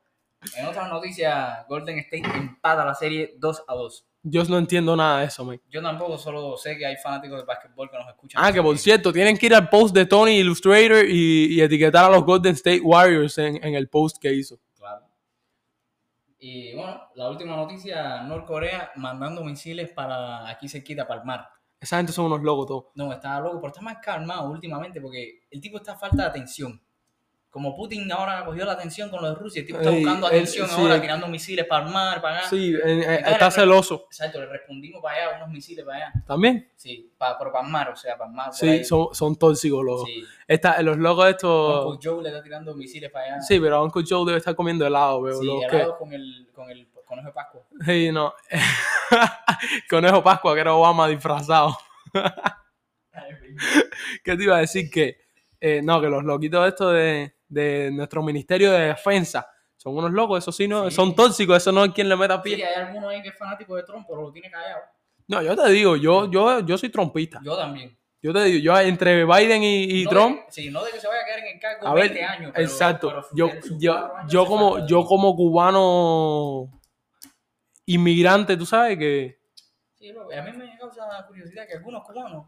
[0.57, 4.07] En otras noticias, Golden State empata la serie 2 a 2.
[4.23, 5.61] Yo no entiendo nada de eso, man.
[5.71, 8.43] Yo tampoco solo sé que hay fanáticos de básquetbol que nos escuchan.
[8.43, 12.07] Ah, que por cierto, tienen que ir al post de Tony Illustrator y, y etiquetar
[12.07, 14.59] a los Golden State Warriors en, en el post que hizo.
[16.43, 21.49] Y bueno, la última noticia, Norcorea mandando misiles para aquí cerquita, para el mar.
[21.79, 22.85] Esa gente son unos locos todos.
[22.95, 26.29] No, está loco, pero está más calmado últimamente porque el tipo está a falta de
[26.31, 26.83] atención.
[27.51, 30.69] Como Putin ahora cogió la atención con lo de Rusia, el tipo está buscando atención
[30.69, 32.49] sí, ahora, tirando misiles para el mar, para acá.
[32.49, 34.05] Sí, está celoso.
[34.07, 36.13] Exacto, le respondimos para allá, unos misiles para allá.
[36.29, 36.71] ¿También?
[36.77, 38.47] Sí, para, pero para el mar, o sea, para el mar.
[38.51, 38.85] por Sí, ahí.
[38.85, 40.25] son, son tóxicos los, Sí.
[40.47, 41.87] Esta- los locos estos...
[41.87, 43.41] Uncle Joe le está tirando misiles para allá.
[43.43, 45.41] Sí, pero Uncle Joe debe estar comiendo helado, veo.
[45.41, 47.63] Sí, los al que- lado con el, con el conejo de Pascua.
[47.85, 48.33] Sí, no.
[49.91, 51.77] Conejo Pascua, que era Obama disfrazado.
[54.25, 54.91] ¿Qué te iba a decir?
[54.91, 55.19] Que,
[55.61, 59.47] eh, no, que los loquitos estos de, de nuestro Ministerio de Defensa
[59.77, 60.97] son unos locos, eso sí, no, Sí.
[60.97, 62.65] son tóxicos, eso no hay quien le meta Sí, pie.
[62.65, 64.81] hay alguno ahí que es fanático de Trump, pero lo tiene callado.
[65.29, 67.41] No, yo te digo, yo, yo, yo soy trompista.
[67.45, 67.97] Yo también.
[68.23, 71.01] Yo te digo, yo entre Biden y, y No Trump, de- sí, no de que
[71.01, 72.53] se vaya a quedar en el cargo a ver, 20 años.
[72.55, 73.09] pero- exacto.
[73.09, 73.49] pero yo,
[73.79, 76.81] yo, años yo como, falta- yo como cubano
[77.87, 79.41] inmigrante, tú sabes que
[79.95, 82.47] Sí, bro, a mí me causa curiosidad que algunos cubanos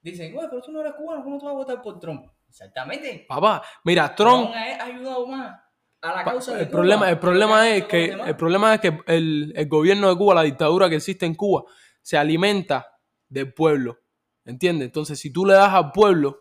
[0.00, 2.26] dicen, güey, pero tú no eres cubano, ¿cómo tú vas a votar por Trump?
[2.48, 3.26] Exactamente.
[3.28, 5.60] Papá, mira, Trump, ha ayudado más
[6.00, 8.98] a la causa de el Cuba problema, el problema es que el problema es que
[9.06, 11.64] el, el gobierno de Cuba, la dictadura que existe en Cuba,
[12.02, 12.86] se alimenta
[13.28, 13.98] del pueblo.
[14.44, 14.86] ¿Entiendes?
[14.86, 16.38] Entonces, si tú le das al pueblo,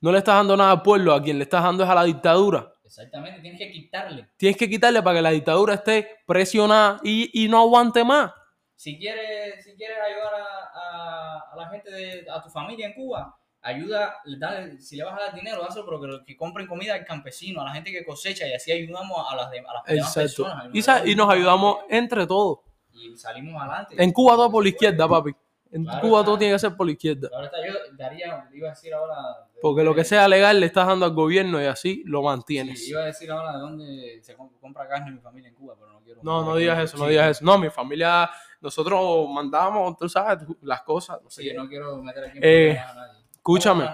[0.00, 2.04] no le estás dando nada al pueblo, a quien le estás dando es a la
[2.04, 2.72] dictadura.
[2.84, 4.30] Exactamente, tienes que quitarle.
[4.36, 8.32] Tienes que quitarle para que la dictadura esté presionada y, y no aguante más.
[8.76, 12.94] Si quieres, si quieres ayudar a, a- a la gente, de, a tu familia en
[12.94, 16.94] Cuba, ayuda, dale, si le vas a dar dinero, dáselo, pero que, que compren comida
[16.94, 19.84] al campesino, a la gente que cosecha y así ayudamos a las, de- a las
[19.86, 20.44] demás Exacto.
[20.72, 21.06] personas.
[21.06, 22.58] Y, y nos ayudamos entre todos.
[22.92, 23.94] Y salimos adelante.
[24.02, 25.32] En Cuba todo por la izquierda, papi.
[25.72, 27.28] En Claro, Cuba todo tiene que ser por la izquierda.
[27.32, 29.14] Ahora está, yo daría, iba a decir ahora...
[29.54, 32.24] de Porque lo que sea legal le estás dando al gobierno y así lo sí,
[32.24, 32.88] mantienes.
[32.88, 35.92] iba a decir ahora de dónde se comp- compra carne mi familia en Cuba, pero
[35.92, 36.20] no quiero...
[36.24, 37.44] No, no digas eso, no digas eso.
[37.44, 38.28] No, mi familia,
[38.60, 41.22] nosotros mandamos, tú sabes, las cosas.
[41.22, 41.54] No sé Sí, qué.
[41.54, 43.20] no quiero meter aquí en Eh, a nadie.
[43.56, 43.88] Escúchame.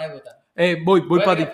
[0.54, 1.48] Eh, voy, voy para ti.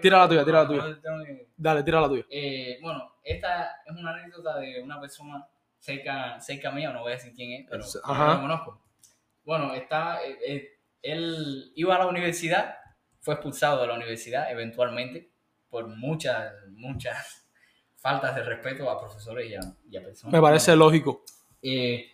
[0.00, 0.82] Tira la tuya, tira la tuya.
[0.82, 1.24] No,
[1.56, 2.24] Dale, tira la tuya.
[2.28, 5.46] Eh, bueno, esta es una anécdota de una persona
[5.78, 8.34] cerca, cerca mía, no voy a decir quién es, pero ajá.
[8.34, 8.82] lo conozco.
[9.44, 10.68] Bueno, está, eh, eh,
[11.02, 12.76] él iba a la universidad,
[13.20, 15.30] fue expulsado de la universidad eventualmente
[15.68, 17.46] por muchas, muchas
[17.96, 19.60] faltas de respeto a profesores y a,
[19.90, 20.32] y a personas.
[20.32, 21.24] Me parece lógico.
[21.62, 22.06] Eh,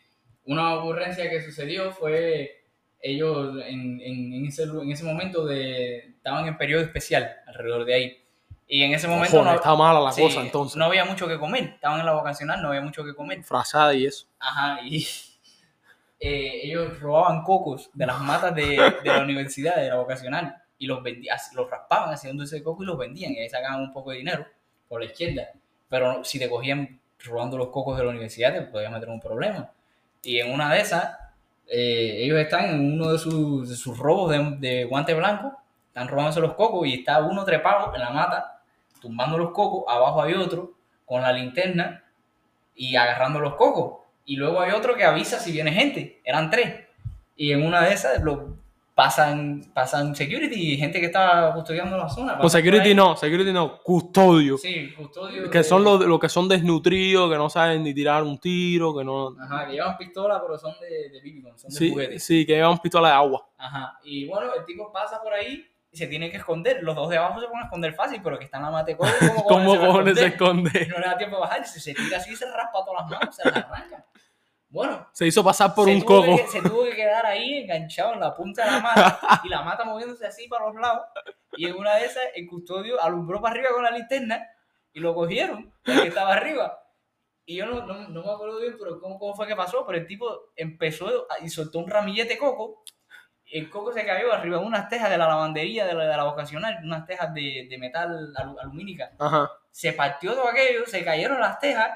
[0.44, 2.59] una ocurrencia que sucedió fue
[3.02, 7.94] ellos en, en- en ese, en ese momento de, estaban en periodo especial alrededor de
[7.94, 8.16] ahí.
[8.68, 10.76] Y en ese momento Cojones, no, está mala la sí, cosa entonces.
[10.76, 11.64] no había mucho que comer.
[11.74, 13.42] Estaban en la vocacional, no había mucho que comer.
[13.42, 14.26] Frazada y eso.
[14.38, 15.04] Ajá, y
[16.20, 18.62] eh, ellos robaban cocos de las matas de,
[19.02, 22.82] de la universidad, de la vocacional, y los vendían, los raspaban, hacían dulce de coco
[22.82, 24.46] y los vendían, y ahí sacaban un poco de dinero
[24.88, 25.48] por la izquierda.
[25.88, 29.70] Pero si te cogían robando los cocos de la universidad, te podías meter un problema.
[30.22, 31.16] Y en una de esas,
[31.72, 35.56] eh, ellos están en uno de sus, robos de, de guante blanco,
[35.86, 38.60] están robándose los cocos y está uno trepado en la mata,
[39.00, 40.72] tumbando los cocos, abajo hay otro
[41.06, 42.02] con la linterna
[42.74, 44.00] y agarrando los cocos.
[44.24, 46.86] Y luego hay otro que avisa si viene gente, eran tres.
[47.36, 48.56] Y en una de esas lo
[48.94, 52.38] pasan, pasan security y gente que estaba custodiando la zona.
[52.38, 54.58] Por security no, security no, custodio.
[54.58, 55.50] Sí, custodio.
[55.50, 58.94] Que de- son los los que son desnutridos, que no saben ni tirar un tiro,
[58.96, 59.34] que no...
[59.40, 62.18] Ajá, que llevan pistola, pero son de, de gun, son de Sí, juguete.
[62.18, 63.46] sí, que llevan pistola de agua.
[63.56, 63.98] Ajá.
[64.04, 66.82] Y bueno, el tipo pasa por ahí y se tiene que esconder.
[66.82, 69.10] Los dos de abajo se pueden esconder fácil, pero que están a mate ¿cómo
[69.48, 70.76] ¿Cómo a cojones se esconder?
[70.76, 70.86] esconde?
[70.94, 73.10] No le da tiempo a bajar, se, se tira así y se raspa todas las
[73.20, 74.04] manos, se las arranca.
[74.70, 76.36] Bueno, Se hizo pasar por un coco.
[76.36, 79.62] que- se tuvo que quedar ahí enganchado en la punta de la mata y la
[79.62, 81.02] mata moviéndose así para los lados.
[81.56, 84.46] Y en una de esas, el custodio alumbró para arriba con la linterna
[84.92, 86.78] y lo cogieron, el que estaba arriba.
[87.44, 89.84] Y yo no, no, no me acuerdo bien, pero cómo, cómo fue que pasó.
[89.84, 92.84] Pero el tipo empezó a- y soltó un ramillete de coco.
[93.46, 96.22] El coco se cayó arriba de unas tejas de la lavandería de la, de la
[96.22, 99.10] vocacional, unas tejas de, de metal alu- alumínica.
[99.18, 99.50] Ajá.
[99.72, 101.90] Se partió todo aquello, se cayeron las tejas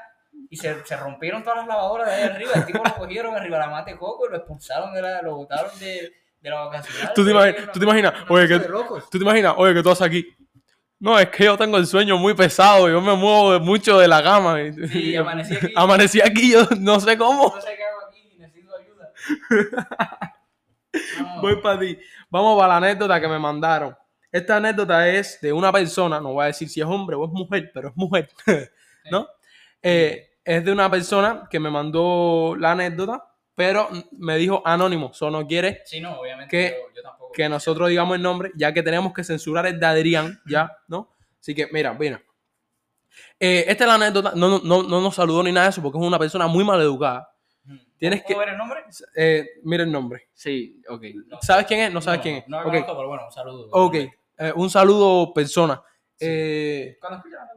[0.49, 2.51] y se, se rompieron todas las lavadoras de ahí arriba.
[2.55, 5.71] El tipo lo cogieron arriba la mate coco y lo expulsaron de la, lo botaron
[5.79, 7.13] de, de la vocacional.
[7.13, 8.13] ¿Tú te Fue imagi- una- tú te imaginas?
[8.29, 8.59] Oye, que-.
[8.59, 9.53] ¿Tú te imaginas?
[9.57, 10.25] Oye, que tú haces aquí.
[10.99, 14.23] No, es que yo tengo el sueño muy pesado, yo me muevo mucho de la
[14.23, 14.61] cama.
[14.61, 15.73] y- Sí, y- amanecí aquí.
[15.75, 17.51] amanecí aquí, yo no sé cómo.
[17.55, 19.11] No sé qué hago aquí, necesito ayuda.
[21.19, 21.41] No.
[21.41, 21.97] Voy para ti.
[22.29, 23.95] Vamos para la anécdota que me mandaron.
[24.31, 27.31] Esta anécdota es de una persona, no voy a decir si es hombre o es
[27.31, 28.29] mujer, pero es mujer,
[29.11, 29.27] ¿no?
[29.81, 33.25] Eh, es de una persona que me mandó la anécdota,
[33.55, 36.49] pero me dijo anónimo, solo no quiere Sí, no, obviamente.
[36.55, 37.31] que- yo, yo tampoco.
[37.33, 41.11] que nosotros digamos el nombre, ya que tenemos que censurar el de Adrián, ya, ¿no?
[41.39, 42.21] Así que, mira, mira.
[43.39, 45.81] Eh, esta es la anécdota, no, no, no, no nos saludó ni nada de eso,
[45.81, 47.29] porque es una persona muy mal educada.
[47.97, 48.81] Tienes ¿Puedo que- ver el nombre?
[49.15, 50.27] Eh, mira el nombre.
[50.33, 51.03] Sí, ok.
[51.41, 51.93] ¿Sabes quién es?
[51.93, 52.47] No sabes quién es.
[52.47, 53.67] No, ok, lo conozco, pero bueno, un saludo.
[53.71, 53.95] ok.
[54.37, 55.81] Eh, un saludo, persona.
[56.17, 56.25] Sí.
[56.29, 56.97] Eh,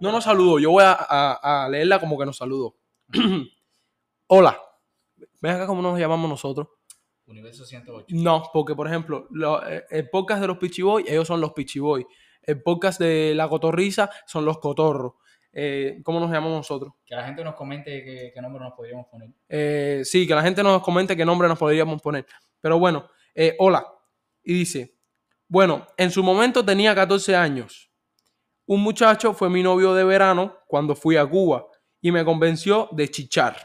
[0.00, 2.76] no nos saludó, yo voy a, a- a leerla como que nos saludó.
[4.28, 4.58] Hola.
[5.40, 6.68] Ven acá como nos llamamos nosotros.
[7.26, 8.06] Universo 108.
[8.10, 12.06] No, porque por ejemplo, lo- eh, el podcast de los Pichiboy, ellos son los Pichiboy.
[12.42, 15.14] El podcast de La Cotorriza son los Cotorros.
[15.52, 16.94] Eh, ¿Cómo nos llamamos nosotros?
[17.04, 19.30] Que la gente nos comente qué, qué nombre nos podríamos poner.
[19.48, 22.26] Eh, sí, que la gente nos comente qué nombre nos podríamos poner.
[22.60, 23.86] Pero bueno, eh, hola.
[24.42, 24.96] Y dice,
[25.48, 27.90] bueno, en su momento tenía 14 años.
[28.66, 31.66] Un muchacho fue mi novio de verano cuando fui a Cuba
[32.00, 33.56] y me convenció de chichar.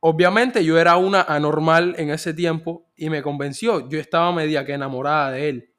[0.00, 3.88] Obviamente yo era una anormal en ese tiempo y me convenció.
[3.88, 5.74] Yo estaba media que enamorada de él.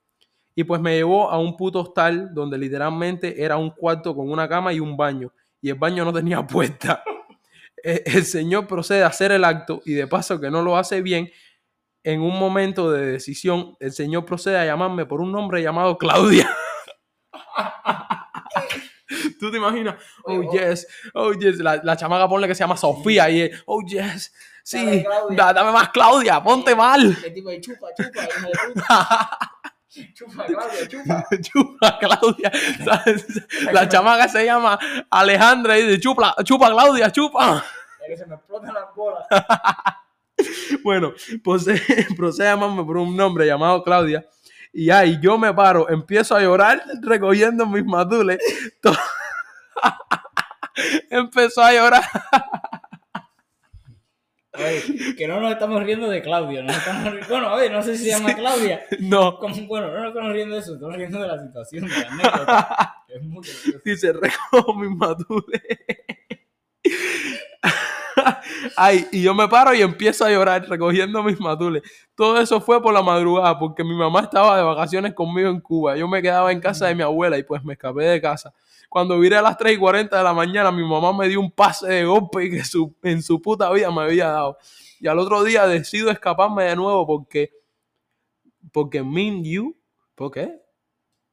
[0.56, 4.48] Y pues me llevó a un puto hostal donde literalmente era un cuarto con una
[4.50, 5.32] cama y un baño.
[5.62, 7.04] Y el baño no tenía puerta.
[7.84, 11.02] Eh, El señor procede a hacer el acto y de paso que no lo hace
[11.02, 11.30] bien,
[12.04, 16.50] en un momento de decisión, el señor procede a llamarme por un nombre llamado Claudia.
[19.40, 19.96] ¿Tú te imaginas?
[20.24, 20.52] Oh, oh.
[20.52, 21.58] yes, oh, yes.
[21.60, 24.34] La, la chamaca ponle que se llama Sofía y es, oh, yes.
[24.64, 25.38] Sí, Dale, Claudia.
[25.38, 27.16] da- dame más Claudia, ponte mal.
[27.24, 29.40] El tipo de chupa, chupa, hijo de puta.
[30.16, 31.26] chupa, Claudia, chupa.
[31.42, 32.52] chupa Claudia.
[33.72, 34.80] La chamaca se llama
[35.12, 37.64] Alejandra y dice, chupa, chupa Claudia, chupa.
[38.02, 39.28] Ya que se me explotan las bolas.
[40.84, 44.26] Bueno, procede, procede a llamarme por un nombre llamado Claudia.
[44.78, 48.40] Y ahí yo me paro, empiezo a llorar recogiendo mis matules.
[48.82, 48.92] To-
[51.10, 52.04] Empezó a llorar.
[54.54, 56.62] Oye, que no nos estamos riendo de Claudia.
[56.62, 58.86] No estamos Bueno, no sé si se llama Claudia.
[59.00, 61.98] No, Como- bueno, no nos estamos riendo de eso, estamos riendo de la situación, de
[61.98, 62.96] la anécdota.
[63.08, 63.80] Es muy gracioso.
[63.86, 65.62] dice, recojo mis matules.
[68.78, 71.84] Ay, y yo me paro y empiezo a llorar recogiendo mis matules.
[72.16, 75.96] Todo eso fue por la madrugada, porque mi mamá estaba de vacaciones conmigo en Cuba.
[75.98, 78.54] Yo me quedaba en casa de mi abuela y pues me escapé de casa.
[78.90, 81.52] Cuando viré a las 3 y 40 de la mañana, mi mamá me dio un
[81.52, 84.58] pase de golpe que su- en su puta vida me había dado.
[85.00, 87.52] Y al otro día decido escaparme de nuevo porque.
[88.72, 89.76] Porque mean you.
[90.16, 90.62] ¿Por qué?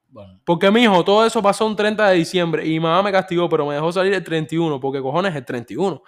[0.09, 3.13] Bueno, Porque mi hijo, todo eso pasó un 30 de diciembre y mi mamá me
[3.13, 6.03] castigó, pero me dejó salir el 31, porque cojones el 31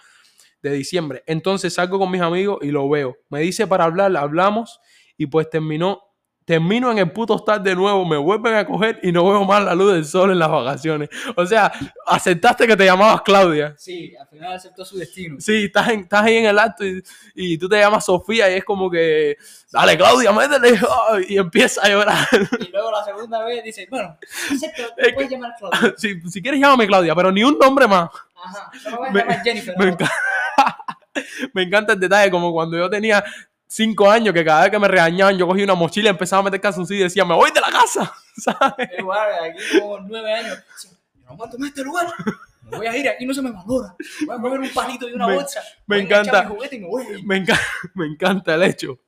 [0.70, 1.22] de diciembre.
[1.26, 3.16] Entonces salgo con mis amigos y lo veo.
[3.28, 4.80] Me dice para hablar, hablamos
[5.16, 6.00] y pues terminó,
[6.44, 9.64] termino en el puto hostal de nuevo, me vuelven a coger y no veo más
[9.64, 11.08] la luz del sol en las vacaciones.
[11.36, 11.72] O sea,
[12.06, 13.74] aceptaste que te llamabas Claudia.
[13.78, 15.36] Sí, al final aceptó su destino.
[15.38, 17.02] Sí, estás, en- estás ahí en el acto y,
[17.34, 19.36] y tú te llamas Sofía y es como que,
[19.72, 20.78] dale Claudia, métele.
[21.12, 22.26] ay, Y empieza a llorar.
[22.60, 24.18] Y luego la segunda vez dice, bueno,
[24.50, 25.94] acepto, te puedes llamar Claudia.
[25.96, 28.10] si, si quieres llámame Claudia, pero ni un nombre más.
[28.44, 29.74] Ajá, no me voy a Me- llamar Jennifer.
[29.78, 30.12] Me, enca-
[31.54, 33.24] me encanta el detalle, como cuando yo tenía
[33.66, 36.44] cinco años, que cada vez que me regañaban, yo cogía una mochila y empezaba a
[36.44, 38.88] meter calzoncillos y decía, me voy de la casa, ¿sabes?
[38.92, 40.58] Es igual, aquí como nueve años.
[40.82, 40.90] Yo
[41.24, 42.06] no aguanto más este lugar.
[42.70, 43.94] Me voy a ir, aquí no se me valora.
[44.26, 45.60] Voy a coger un palito y una Me- bolsa.
[45.86, 46.42] me voy a encanta.
[46.44, 47.26] mi juguete y me voy a ir.
[47.26, 47.60] Me, enca-
[47.94, 48.98] me encanta el hecho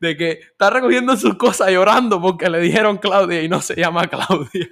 [0.00, 4.06] de que está recogiendo sus cosas llorando porque le dijeron Claudia y no se llama
[4.06, 4.68] Claudia.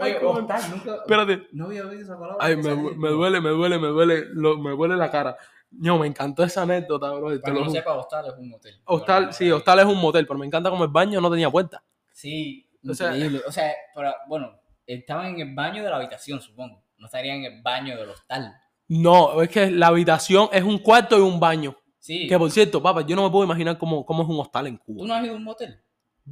[0.00, 0.94] Ay, Oye, cómo- hostal, nunca.
[0.96, 1.48] Espérate.
[1.52, 2.36] No había oído esa palabra.
[2.40, 5.36] Ay, me, me duele, me duele, me duele, lo- me duele la cara.
[5.72, 7.40] No, me encantó esa anécdota, bro.
[7.40, 8.74] Para que no sepa, hostal es un motel.
[8.84, 11.82] Hostal, sí, hostal es un motel, pero me encanta como el baño no tenía puerta.
[12.12, 13.42] Sí, O sea- increíble.
[13.46, 14.52] O sea, para, bueno,
[14.86, 16.82] estaban en el baño de la habitación, supongo.
[16.98, 18.52] No estarían en el baño del hostal.
[18.88, 21.76] No, es que la habitación es un cuarto y un baño.
[22.00, 22.26] Sí.
[22.26, 24.78] Que por cierto, papá, yo no me puedo imaginar cómo, cómo es un hostal en
[24.78, 25.06] ¿Tú Cuba.
[25.06, 25.80] no has ido a un motel?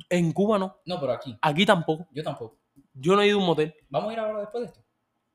[0.09, 0.77] En Cuba no.
[0.85, 1.37] No, pero aquí.
[1.41, 2.09] Aquí tampoco.
[2.13, 2.59] Yo tampoco.
[3.01, 3.75] Yo no he ido a un motel.
[3.89, 4.81] ¿Vamos a ir ahora después de esto?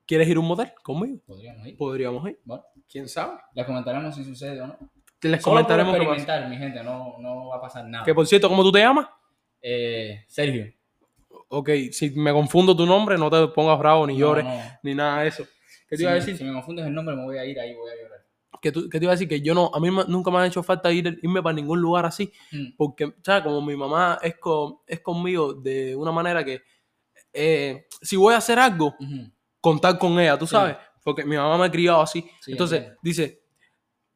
[0.06, 1.18] ¿Quieres ir a un motel conmigo?
[1.26, 1.76] Podríamos ir.
[1.76, 2.40] Podríamos ir.
[2.44, 3.38] Bueno, ¿Quién sabe?
[3.54, 4.76] les comentaremos si sucede o no.
[5.22, 6.12] Les Solo por comentaremos qué pasa.
[6.12, 6.82] experimentar, mi gente.
[6.82, 8.04] No, no va a pasar nada.
[8.04, 9.08] Que por cierto, ¿cómo tú te llamas?
[9.62, 10.72] Eh, Sergio.
[11.48, 14.60] Ok, si me confundo tu nombre, no te pongas bravo, ni No, llores, no.
[14.82, 15.44] ni nada de eso.
[15.88, 16.36] ¿Qué te Si iba a me- decir?
[16.36, 18.20] Si me confundes el nombre, me voy a ir ahí, voy a llorar.
[18.60, 20.46] Que, tú- que te iba a decir que yo no, a mí nunca me ha
[20.46, 22.76] hecho falta ir, irme para ningún lugar así, Mm.
[22.76, 23.44] porque, ¿sabes?
[23.44, 26.62] Como mi mamá es, con, es conmigo de una manera que,
[27.34, 29.30] eh, si voy a hacer algo, Ujú.
[29.60, 30.52] contar con ella, tú Sí.
[30.52, 32.22] sabes, porque mi mamá me ha criado así.
[32.40, 33.00] Sí, Entonces, entiendo.
[33.02, 33.42] dice,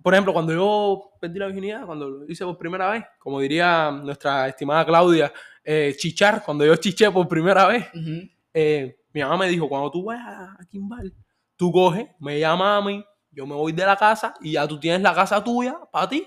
[0.02, 3.90] por ejemplo, cuando yo perdí la virginidad, cuando lo hice por primera vez, como diría
[3.90, 5.32] nuestra estimada Claudia,
[5.64, 8.28] eh, chichar, cuando yo chiché por primera vez, Ujú.
[8.54, 11.12] eh, mi mamá me dijo, cuando tú vayas a Kimball,
[11.56, 14.78] tú coges, me llamas a mí, yo me voy de la casa y ya tú
[14.78, 16.26] tienes la casa tuya para ti,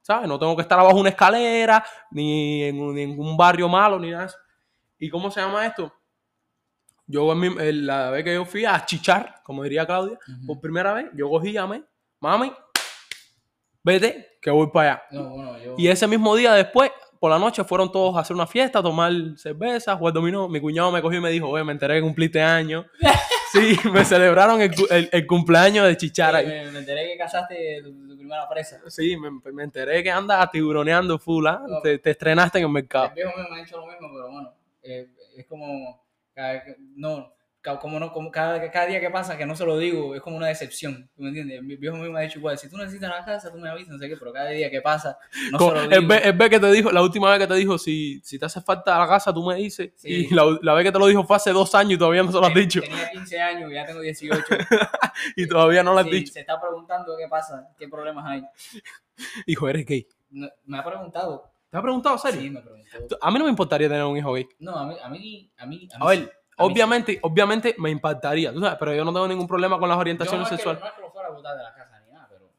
[0.00, 0.26] ¿sabes?
[0.26, 3.98] No tengo que estar abajo de una escalera, ni en, ni en un barrio malo,
[3.98, 4.36] ni nada de eso.
[4.98, 5.92] ¿Y cómo se llama esto?
[7.10, 10.46] Yo, en mi- en la vez que yo fui a chichar, como diría Claudia, Ujú.
[10.46, 11.82] por primera vez, yo cogí, llamé,
[12.20, 12.52] mami,
[13.82, 15.02] vete, que voy para allá.
[15.10, 15.74] No, bueno, yo.
[15.78, 18.82] Y ese mismo día después, por la noche, fueron todos a hacer una fiesta, a
[18.82, 20.48] tomar cerveza, jugar dominó.
[20.48, 22.86] Mi cuñado me cogió y me dijo, oye, me enteré que cumpliste años.
[23.52, 26.40] sí, me celebraron el, cu- el- el cumpleaños de Chichara.
[26.42, 28.80] Me, me enteré que casaste tu, tu primera presa.
[28.88, 31.60] Sí, me, me enteré que andas tiburoneando full, ¿ah?
[31.82, 33.06] Te, te estrenaste en el mercado.
[33.08, 34.52] El viejo mío me ha dicho lo mismo, pero bueno,
[34.82, 36.02] eh, es como,
[36.34, 36.62] cada,
[36.96, 37.32] no,
[37.80, 40.38] como no, como cada, cada día que pasa que no se lo digo, es como
[40.38, 41.62] una decepción, ¿tú me entiendes?
[41.62, 43.92] Mi viejo mío me ha dicho igual, si tú necesitas la casa, tú me avisas,
[43.92, 45.18] no sé qué, pero cada día que pasa,
[45.52, 46.08] no Como- se lo digo.
[46.08, 48.46] ve, el ve que te dijo, la última vez que te dijo, si, si te
[48.46, 49.90] hace falta la casa, tú me dices.
[49.96, 50.26] Sí.
[50.30, 52.32] Y la, la vez que te lo dijo fue hace dos años y todavía no
[52.32, 52.80] se lo has dicho.
[52.80, 54.42] Tenía 15 años, ya tengo 18.
[55.36, 56.32] Y todavía no lo has Sí, dicho.
[56.32, 58.42] Se está preguntando qué pasa, qué problemas hay.
[59.46, 60.06] Hijo, eres gay.
[60.30, 61.50] No, me ha preguntado.
[61.70, 62.40] ¿Te has preguntado, serio?
[62.40, 63.18] Sí, me preguntó.
[63.20, 64.48] A mí no me importaría tener un hijo gay.
[64.58, 66.32] No, a mí, a mí, a mí, A ver, sí, a mí
[66.72, 69.96] obviamente, obviamente me impactaría, tú sabes, pero yo no tengo ningún problema con las.
[69.96, 70.80] Yo orientaciones no es, que, sexuales.
[70.82, 72.50] no es que lo fuera a botar de la casa ni nada, pero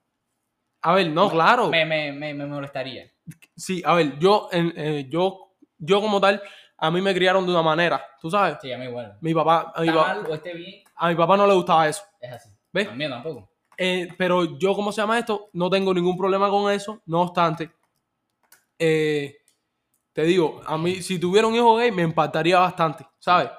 [0.84, 1.68] A ver, no, claro.
[1.70, 3.12] me, me, me, me molestaría.
[3.56, 6.42] Sí, a ver, yo, eh, yo, yo como tal,
[6.78, 8.58] a mí me criaron de una manera, tú sabes.
[8.62, 9.18] Sí, a mí igual.
[9.22, 11.54] Mi papá, a mi, Está pa- mal o esté bien, a mi papá no le
[11.54, 12.04] gustaba eso.
[12.22, 12.50] es así.
[12.72, 12.88] ¿Ves?
[12.88, 13.52] A mí tampoco.
[13.78, 15.50] Eh, pero yo, ¿cómo se llama esto?
[15.54, 17.02] No tengo ningún problema con eso.
[17.06, 17.72] No obstante,
[18.82, 19.38] eh,
[20.12, 23.50] te digo, a mí, si tuviera un hijo gay, me impactaría bastante, ¿sabes?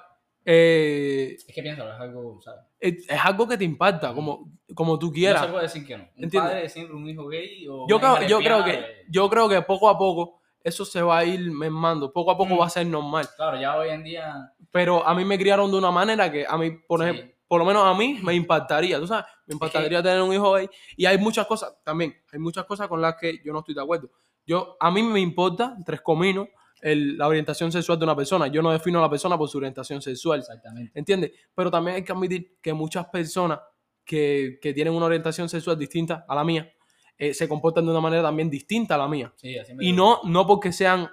[0.45, 2.61] Eh, Es que piénsalo, es algo, ¿sabes?
[2.81, 5.43] es, es algo que te impacta, como, como tú No quieras.
[5.47, 6.03] se puede decir que no.
[6.17, 6.53] Un ¿Entiendes?
[6.53, 9.63] padre siempre un hijo gay o yo creo, yo creo que eh, yo creo que
[9.63, 12.61] poco a poco eso se va a ir mermando, poco a poco Mm.
[12.61, 13.29] va a ser normal.
[13.37, 14.53] Claro, ya hoy en día...
[14.73, 17.05] Pero a mí me criaron de una manera que a mí, por Sí.
[17.09, 20.53] ejemplo, por lo menos a mí me impactaría, tú sabes, me impactaría tener un hijo
[20.55, 20.69] gay.
[20.97, 23.83] Y hay muchas cosas, también, hay muchas cosas con las que yo no estoy de
[23.83, 24.11] acuerdo.
[24.47, 26.49] Yo, a mí me importa, tres cominos,
[26.81, 28.49] el- la orientación sexual de una persona.
[28.49, 30.99] Yo no defino a la persona por su orientación sexual, Exactamente.
[30.99, 31.31] ¿entiendes?
[31.55, 33.61] Pero también hay que admitir que muchas personas
[34.05, 36.73] que, que tienen una orientación sexual distinta a la mía,
[37.17, 39.33] eh, se comportan de una manera también distinta a la mía.
[39.37, 41.09] Sí, así me Y no, no porque sean,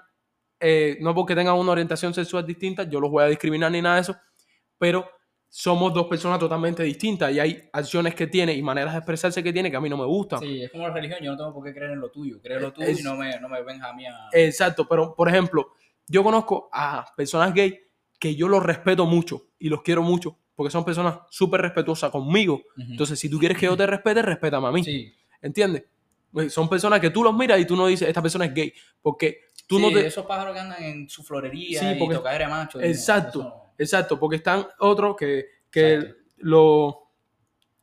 [0.59, 3.95] eh, no porque tengan una orientación sexual distinta, yo los voy a discriminar ni nada
[3.95, 4.15] de eso,
[4.79, 5.07] pero
[5.51, 9.51] somos dos personas totalmente distintas y hay acciones que tiene y maneras de expresarse que
[9.51, 10.39] tiene que a mí no me gustan.
[10.39, 12.39] Sí, es como la religión, yo no tengo por qué creer en lo tuyo.
[12.41, 14.29] Creo en lo tuyo Es- y no me, no me venga a mí a...
[14.31, 15.71] Exacto, pero por ejemplo,
[16.07, 17.79] yo conozco a personas gay
[18.19, 22.61] que yo los respeto mucho y los quiero mucho porque son personas súper respetuosas conmigo.
[22.77, 24.83] Entonces, si tú quieres que yo te respete, respétame a mí.
[24.83, 25.85] sí, ¿Entiendes?
[26.31, 28.73] Pues Son personas que tú los miras y tú no dices, esta persona es gay.
[29.01, 30.07] Porque tú Sí, no te...
[30.07, 32.81] esos pájaros que andan en su florería Sí, y porque- tocadera de macho.
[32.81, 33.39] Exacto.
[33.39, 36.15] eso no- Exacto, porque están otros que, que Exacto.
[36.39, 37.05] lo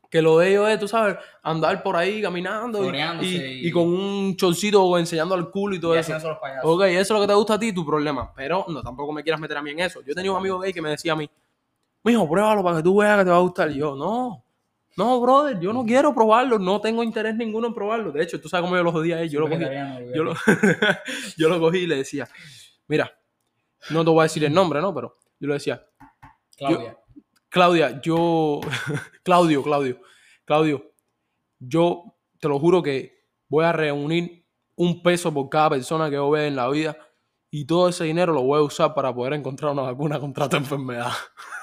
[0.09, 3.71] que lo de ellos es, tú sabes, andar por ahí caminando y, y- y- y
[3.71, 6.13] con un chorcito enseñando el culo y todo y eso.
[6.13, 6.61] los payasos.
[6.69, 8.31] Ok, eso es lo que te gusta a ti, tu problema.
[8.35, 10.01] Pero no, tampoco me quieras meter a mí en eso.
[10.03, 11.29] Yo tenía un amigo gay que me decía a mí,
[12.03, 13.69] mijo, pruébalo para que tú veas que te va a gustar.
[13.71, 14.43] Y yo, no,
[14.97, 18.11] no, brother, yo no quiero probarlo, no tengo interés ninguno en probarlo.
[18.11, 19.29] De hecho, tú sabes cómo yo lo jodía a él.
[19.29, 19.63] Yo lo, cogí,
[20.15, 20.33] yo, lo,
[21.37, 22.27] yo lo cogí y le decía,
[22.87, 23.15] mira,
[23.91, 24.93] no te voy a decir el nombre, ¿no?
[24.95, 25.85] Pero yo le decía,
[26.57, 26.97] Claudia.
[27.49, 28.59] Claudia, yo.
[29.23, 30.01] Claudio, Claudio.
[30.45, 30.91] Claudio,
[31.59, 36.29] yo te lo juro que voy a reunir un peso por cada persona que yo
[36.29, 36.97] vea en la vida
[37.51, 40.57] y todo ese dinero lo voy a usar para poder encontrar una vacuna contra tu
[40.57, 41.11] enfermedad.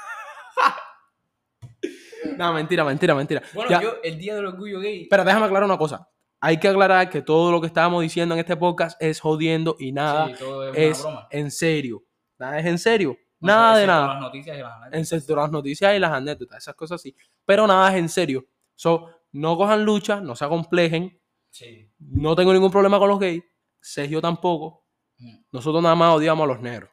[2.38, 3.42] no, mentira, mentira, mentira.
[3.52, 5.06] Bueno, Ya, yo, el día del orgullo gay.
[5.08, 6.08] Pero déjame aclarar una cosa.
[6.40, 9.92] Hay que aclarar que todo lo que estábamos diciendo en este podcast es jodiendo y
[9.92, 11.26] nada sí, todo es, broma.
[11.30, 12.04] en serio.
[12.38, 13.16] Nada es en serio.
[13.40, 14.98] No, nada de nada Las noticias y las anécdotas.
[14.98, 17.16] en sector las noticias y las anécdotas, esas cosas así.
[17.44, 18.46] Pero nada es en serio.
[18.74, 21.20] So, no cojan lucha, no se acomplejen.
[21.50, 21.90] Sí.
[21.98, 23.42] No tengo ningún problema con los gays.
[23.80, 24.84] Sergio tampoco.
[25.18, 25.36] Mm.
[25.52, 26.90] Nosotros nada más odiamos a los negros.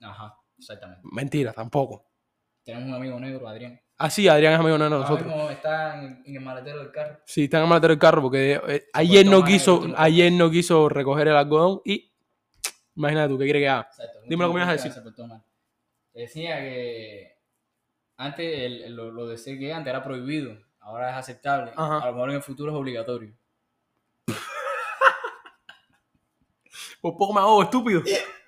[0.00, 1.02] Ajá, exactamente.
[1.12, 2.06] Mentira, tampoco.
[2.64, 3.80] Tenemos un amigo negro, Adrián.
[3.98, 5.26] Así, Adrián es amigo negro de nosotros.
[5.28, 7.18] mismo está en, en el maletero del carro.
[7.26, 10.88] Sí, están a maletero el carro porque eh, ayer no el quiso, ayer no quiso
[10.88, 12.10] recoger el algodón y
[12.96, 13.88] imagínate tú, ¿qué quiere que haga?
[13.90, 14.18] Exacto.
[14.26, 14.92] Dime lo que me ibas a decir.
[14.92, 15.42] se portó mal.
[16.12, 17.36] Te decía que
[18.16, 21.72] antes el- el- lo, lo de ser gay antes era prohibido, ahora es aceptable.
[21.76, 21.98] Ajá.
[21.98, 23.34] A lo mejor en el futuro es obligatorio.
[27.00, 28.02] Por poco me hago estúpido.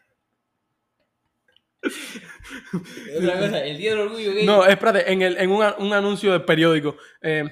[3.19, 4.47] Otra cosa, el día del orgullo gay.
[4.47, 6.97] No, espérate, en, el, en un, un anuncio del periódico.
[7.23, 7.45] eh,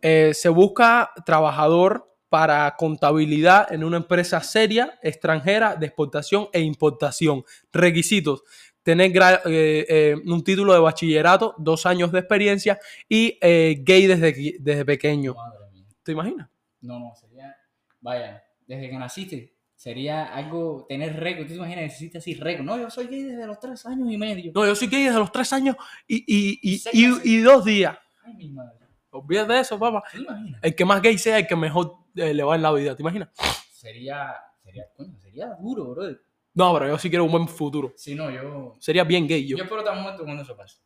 [0.00, 7.44] eh, se busca trabajador para contabilidad en una empresa seria, extranjera, de exportación e importación.
[7.72, 8.42] Requisitos.
[8.82, 9.10] Tener
[9.46, 12.78] eh, eh, un título de bachillerato, dos años de experiencia
[13.08, 15.34] y gay desde, desde pequeño.
[15.34, 15.86] Madre mía.
[16.02, 16.48] ¿Te imaginas?
[16.80, 17.56] No, no, sería.
[18.00, 20.84] Vaya, desde que naciste, sería algo.
[20.88, 21.44] Tener récord.
[21.46, 21.84] ¿Tú te imaginas?
[21.84, 22.64] Necesitas así récord.
[22.66, 24.52] No, yo soy gay desde los tres años y medio.
[24.54, 25.76] No, yo soy gay desde los tres años
[26.06, 26.82] y, y, y,
[27.24, 27.96] y- dos días.
[28.24, 28.76] Ay, mi madre.
[29.10, 30.02] Olvídate de eso, papá.
[30.12, 30.60] ¿Tú te imaginas?
[30.62, 32.94] El que más gay sea, el que mejor eh, le va en la vida.
[32.96, 33.30] ¿Te imaginas?
[33.72, 34.34] Sería.
[34.62, 34.84] Sería.
[34.96, 36.08] Coño, sería duro, bro.
[36.54, 37.92] No, pero yo sí quiero un buen futuro.
[37.96, 38.76] Si no, yo.
[38.80, 39.56] Sería bien gay yo.
[39.56, 40.78] Yo espero estar muerto cuando eso pase.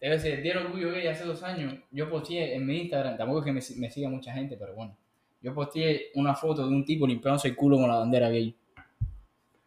[0.00, 3.44] Debe ser, del orgullo gay hace dos años, yo posteé en mi Instagram, tampoco es
[3.44, 4.96] que me, me siga mucha gente, pero bueno.
[5.42, 8.54] Yo posteé una foto de un tipo limpiándose el culo con la bandera gay.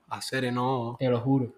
[0.09, 0.95] Hacer no.
[0.99, 1.51] Te lo juro.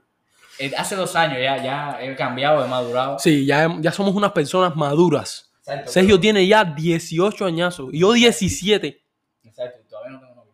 [0.59, 3.19] Eh, Hace dos años ya, ya he cambiado, he madurado.
[3.19, 5.51] Sí, ya, ya somos unas personas maduras.
[5.59, 8.91] Exacto, Sergio tiene ya 18 añazos y yo 17.
[8.91, 10.53] pero- Exacto, todavía no tengo novio.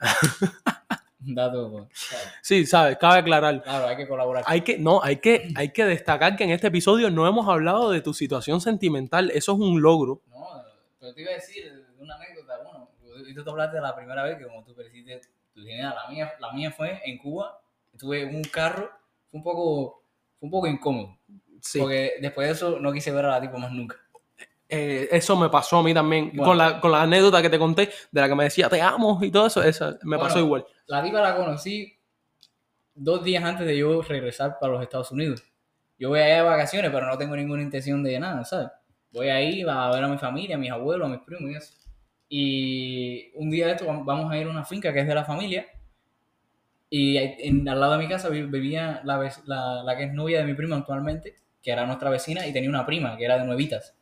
[1.24, 1.84] Dato, pues.
[2.42, 3.62] Sí, sabes, cabe aclarar.
[3.62, 4.42] Claro, hay que colaborar.
[4.46, 7.90] Hay que, no, hay que, hay que destacar que en este episodio no hemos hablado
[7.90, 9.30] de tu situación sentimental.
[9.30, 10.20] Eso es un logro.
[10.30, 10.46] No,
[10.98, 14.22] pero te iba a decir de una anécdota, bueno, y tú te hablaste la primera
[14.24, 15.20] vez que como tú perdiste
[15.54, 17.58] tu virginidad, la mía, la mía fue en Cuba,
[17.98, 18.90] tuve un carro,
[19.30, 20.02] fue un poco,
[20.38, 21.18] fue un poco incómodo,
[21.60, 21.78] Sí.
[21.78, 23.96] porque después de eso no quise ver a la tipo más nunca.
[24.68, 26.30] Eh, eso me pasó a mí también.
[26.32, 26.44] Bueno.
[26.44, 29.18] Con, la, con la anécdota que te conté, de la que me decía te amo
[29.22, 30.22] y todo eso, esa me Bueno.
[30.24, 30.64] pasó igual.
[30.86, 31.94] La tipa la conocí
[32.94, 35.42] dos días antes de yo regresar para los Estados Unidos.
[35.98, 38.68] Yo voy allá de vacaciones, pero no tengo ninguna intención de nada, ¿sabes?
[39.12, 41.74] Voy ahí a ver a mi familia, a mis abuelos, a mis primos y eso.
[42.34, 45.14] Y un día de esto vam- vamos a ir a una finca que es de
[45.14, 45.66] la familia.
[46.88, 50.38] Y en- al lado de mi casa vi- vivía la, la, la que es novia
[50.38, 53.44] de mi prima actualmente, que era nuestra vecina, y tenía una prima que era de
[53.44, 53.94] Nuevitas.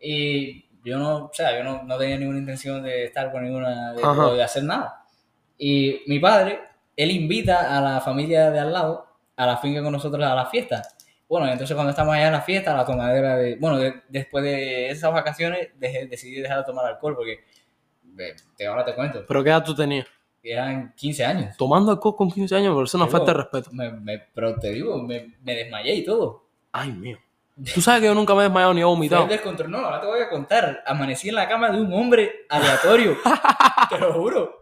[0.00, 3.92] Y yo no, o sea, yo no, no tenía ninguna intención de estar con ninguna,
[3.92, 5.04] de, o de hacer nada.
[5.56, 6.58] Y mi padre,
[6.96, 9.06] él invita a la familia de al lado
[9.36, 10.82] a la finca con nosotros a la fiesta.
[11.32, 13.56] Bueno, entonces cuando estamos allá en la fiesta, la tomadera de...
[13.56, 17.42] Bueno, de- después de esas vacaciones dejé- decidí dejar de tomar alcohol porque...
[18.58, 19.24] te, ahora te cuento.
[19.26, 20.06] Pero ¿qué edad tú tenías?
[20.42, 21.56] Eran 15 años.
[21.56, 23.70] Tomando alcohol con 15 años, pero eso no Digo, falta de respeto.
[23.72, 26.44] Me, me- pero te digo, me, me desmayé y todo.
[26.70, 27.18] Ay, mío.
[27.74, 29.22] Tú sabes que yo nunca me he desmayado ni he Fue vomitado.
[29.22, 29.70] el descontrol.
[29.70, 30.82] No, ahora te voy a contar.
[30.86, 33.16] Amanecí en la cama de un hombre aleatorio.
[33.88, 34.61] te lo juro.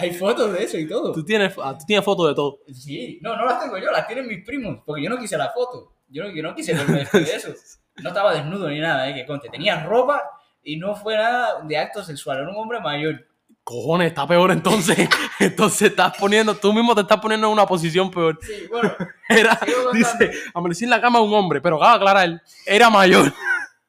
[0.00, 1.12] Hay fotos de eso y todo.
[1.12, 2.60] Tú tienes, ah, tú tienes fotos de todo.
[2.72, 5.50] Sí, no, no las tengo yo, las tienen mis primos, porque yo no quise la
[5.50, 5.92] foto.
[6.08, 7.54] Yo no, yo no quise verme después de eso.
[8.02, 9.48] No estaba desnudo ni nada, eh, que conte.
[9.48, 10.22] Tenía ropa
[10.62, 13.26] y no fue nada de acto sexual, era un hombre mayor.
[13.62, 15.08] Cojones, está peor entonces.
[15.38, 18.38] Entonces estás poniendo, tú mismo te estás poniendo en una posición peor.
[18.42, 18.92] Sí, bueno,
[19.28, 19.58] Era,
[19.92, 23.32] dice, amanecí en la cama de un hombre, pero acaba de aclarar, era mayor.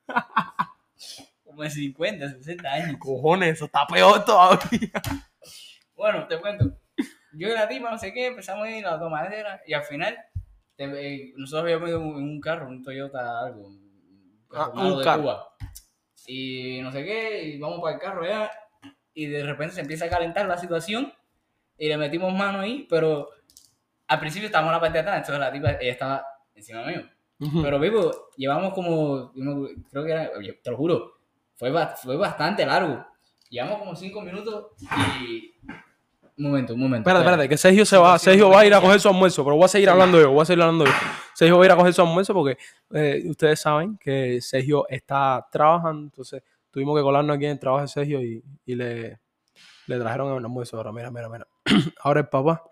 [0.05, 0.25] como
[1.45, 2.97] como de 50, 60 años.
[2.99, 4.91] Cojones, eso está peor todavía.
[6.01, 6.65] Bueno, te cuento.
[7.33, 9.83] Yo y la tipa, no sé qué, empezamos a ir a la tomadera y al
[9.83, 10.17] final
[10.75, 15.03] te- eh, nosotros habíamos ido en un carro, un Toyota algo, un, Ah, un de
[15.03, 15.21] carro.
[15.21, 15.47] Cuba.
[16.25, 18.49] Y no sé qué, y vamos para el carro allá
[19.13, 21.13] y de repente se empieza a calentar la situación
[21.77, 23.29] y le metimos mano ahí, pero
[24.07, 26.25] al principio estábamos en la parte de atrás, entonces la tipa, ella estaba
[26.55, 27.03] encima mío.
[27.61, 29.31] Pero vivo, llevamos como,
[29.91, 30.31] creo que era,
[30.63, 31.13] te lo juro,
[31.57, 31.71] fue,
[32.01, 33.05] fue bastante largo.
[33.51, 34.71] Llevamos como cinco minutos
[35.21, 35.53] y...
[36.37, 37.07] Un momento, un momento.
[37.09, 39.55] Espérate, espérate, que Sergio se va, Sergio va a ir a coger su almuerzo, pero
[39.57, 40.91] voy a seguir hablando yo, voy a seguir hablando yo.
[41.35, 42.57] Sergio va a ir a coger su almuerzo porque
[42.93, 47.81] eh, ustedes saben que Sergio está trabajando, entonces tuvimos que colarnos aquí en el trabajo
[47.83, 49.19] de Sergio y, y le,
[49.87, 50.77] le trajeron el almuerzo.
[50.77, 51.47] Ahora, mira, mira, mira.
[52.01, 52.63] Ahora el papá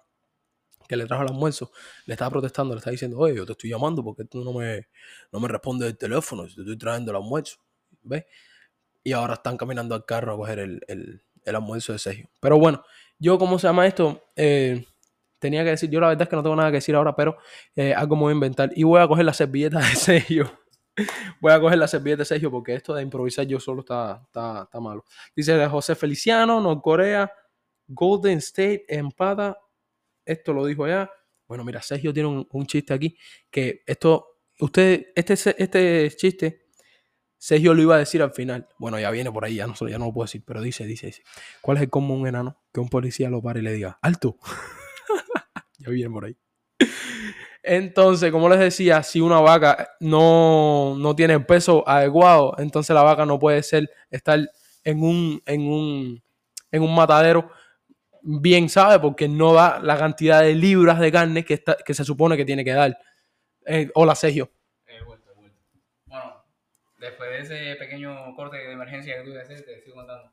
[0.87, 1.71] que le trajo el almuerzo
[2.05, 4.87] le estaba protestando, le está diciendo, oye, yo te estoy llamando porque tú no me,
[5.31, 7.57] no me respondes el teléfono, si te estoy trayendo el almuerzo,
[8.01, 8.25] ¿ves?
[9.03, 12.29] Y ahora están caminando al carro a coger el, el- el almuerzo de Sergio.
[12.41, 12.83] Pero bueno,
[13.19, 14.23] yo, ¿cómo se llama esto?
[14.35, 14.85] Eh,
[15.39, 17.37] tenía que decir, yo la verdad es que no tengo nada que decir ahora, pero
[17.75, 18.71] eh, algo me voy a inventar.
[18.75, 20.59] Y voy a coger la servilleta de Sergio.
[21.41, 24.63] voy a coger la servilleta de Sergio porque esto de improvisar yo solo está, está,
[24.63, 25.05] está malo.
[25.35, 27.31] Dice José Feliciano, Norcorea,
[27.87, 29.57] Golden State, empata.
[30.25, 31.09] Esto lo dijo ya.
[31.47, 33.17] Bueno, mira, Sergio tiene un, un chiste aquí
[33.49, 36.68] que esto, usted, este, este chiste,
[37.39, 38.67] Sergio lo iba a decir al final.
[38.77, 41.07] Bueno, ya viene por ahí, ya no, ya no lo puedo decir, pero dice, dice,
[41.07, 41.23] dice.
[41.61, 42.61] ¿Cuál es el común un enano?
[42.73, 44.37] Que un policía lo pare y le diga, alto.
[45.79, 46.37] ya viene por ahí.
[47.63, 53.03] Entonces, como les decía, si una vaca no, no tiene el peso adecuado, entonces la
[53.03, 54.39] vaca no puede ser estar
[54.83, 56.23] en un, en un,
[56.71, 57.49] en un matadero
[58.21, 58.99] bien, ¿sabe?
[58.99, 62.45] Porque no da la cantidad de libras de carne que, está, que se supone que
[62.45, 62.97] tiene que dar.
[63.65, 64.51] Eh, hola, Sergio.
[64.87, 65.57] He vuelto, he vuelto.
[66.05, 66.43] Bueno,
[66.99, 70.31] después de ese pequeño corte de emergencia que tuve que hacer, te sigo contando.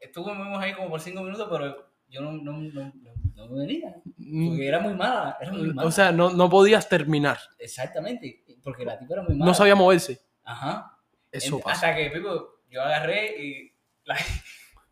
[0.00, 3.94] Estuvimos ahí como por cinco minutos, pero yo no, no, no, no, no me venía.
[4.04, 5.82] Porque era muy mala, era muy mala.
[5.82, 5.86] Mm.
[5.86, 7.38] O sea, no, no podías terminar.
[7.58, 9.46] Exactamente, porque la tipa era muy mala.
[9.46, 10.20] No sabía moverse.
[10.42, 10.98] Ajá.
[11.30, 11.88] Eso Ent- pasa.
[11.88, 13.72] Hasta que, Pipo, yo agarré y
[14.04, 14.16] la...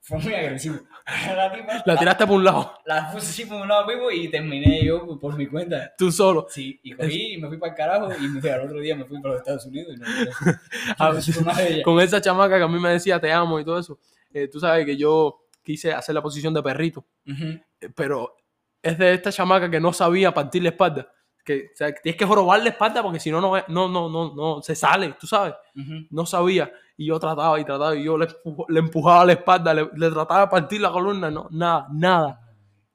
[0.02, 0.76] fue muy agresivo.
[1.36, 4.28] La tipa La tiraste por un lado, la puse así por un lado, Pipo, y
[4.28, 5.92] terminé yo por, mi cuenta.
[5.98, 6.46] tú solo.
[6.50, 8.94] Sí, y cogí y me fui para el carajo y me fui, al otro día
[8.96, 10.54] me fui para los Estados Unidos y no, no,
[10.98, 11.82] A no supe más de ella.
[11.82, 13.98] Con esa chamaca que a mí me decía te amo y todo eso.
[14.32, 17.44] eh, tú sabes que yo quise hacer la posición de perrito, Ujú.
[17.80, 18.36] eh, pero
[18.82, 21.12] es de esta chamaca que no sabía partir la espalda.
[21.44, 24.62] Que, o sea, tienes que jorobar la espalda porque si no, no, no, no, no,
[24.62, 25.54] se sale, tú sabes.
[26.10, 26.70] No sabía.
[26.96, 28.28] Y yo trataba y trataba y yo le,
[28.68, 32.40] le empujaba la espalda, le, le trataba de partir la columna, no, nada, nada.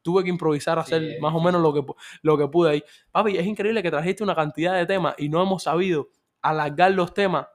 [0.01, 1.83] Tuve que improvisar, hacer es más o menos lo que,
[2.21, 2.83] lo que pude ahí.
[3.11, 6.07] Papi, es increíble que trajiste una cantidad de temas y no hemos sabido
[6.41, 7.47] alargar los temas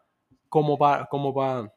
[0.51, 1.73] como para, como para,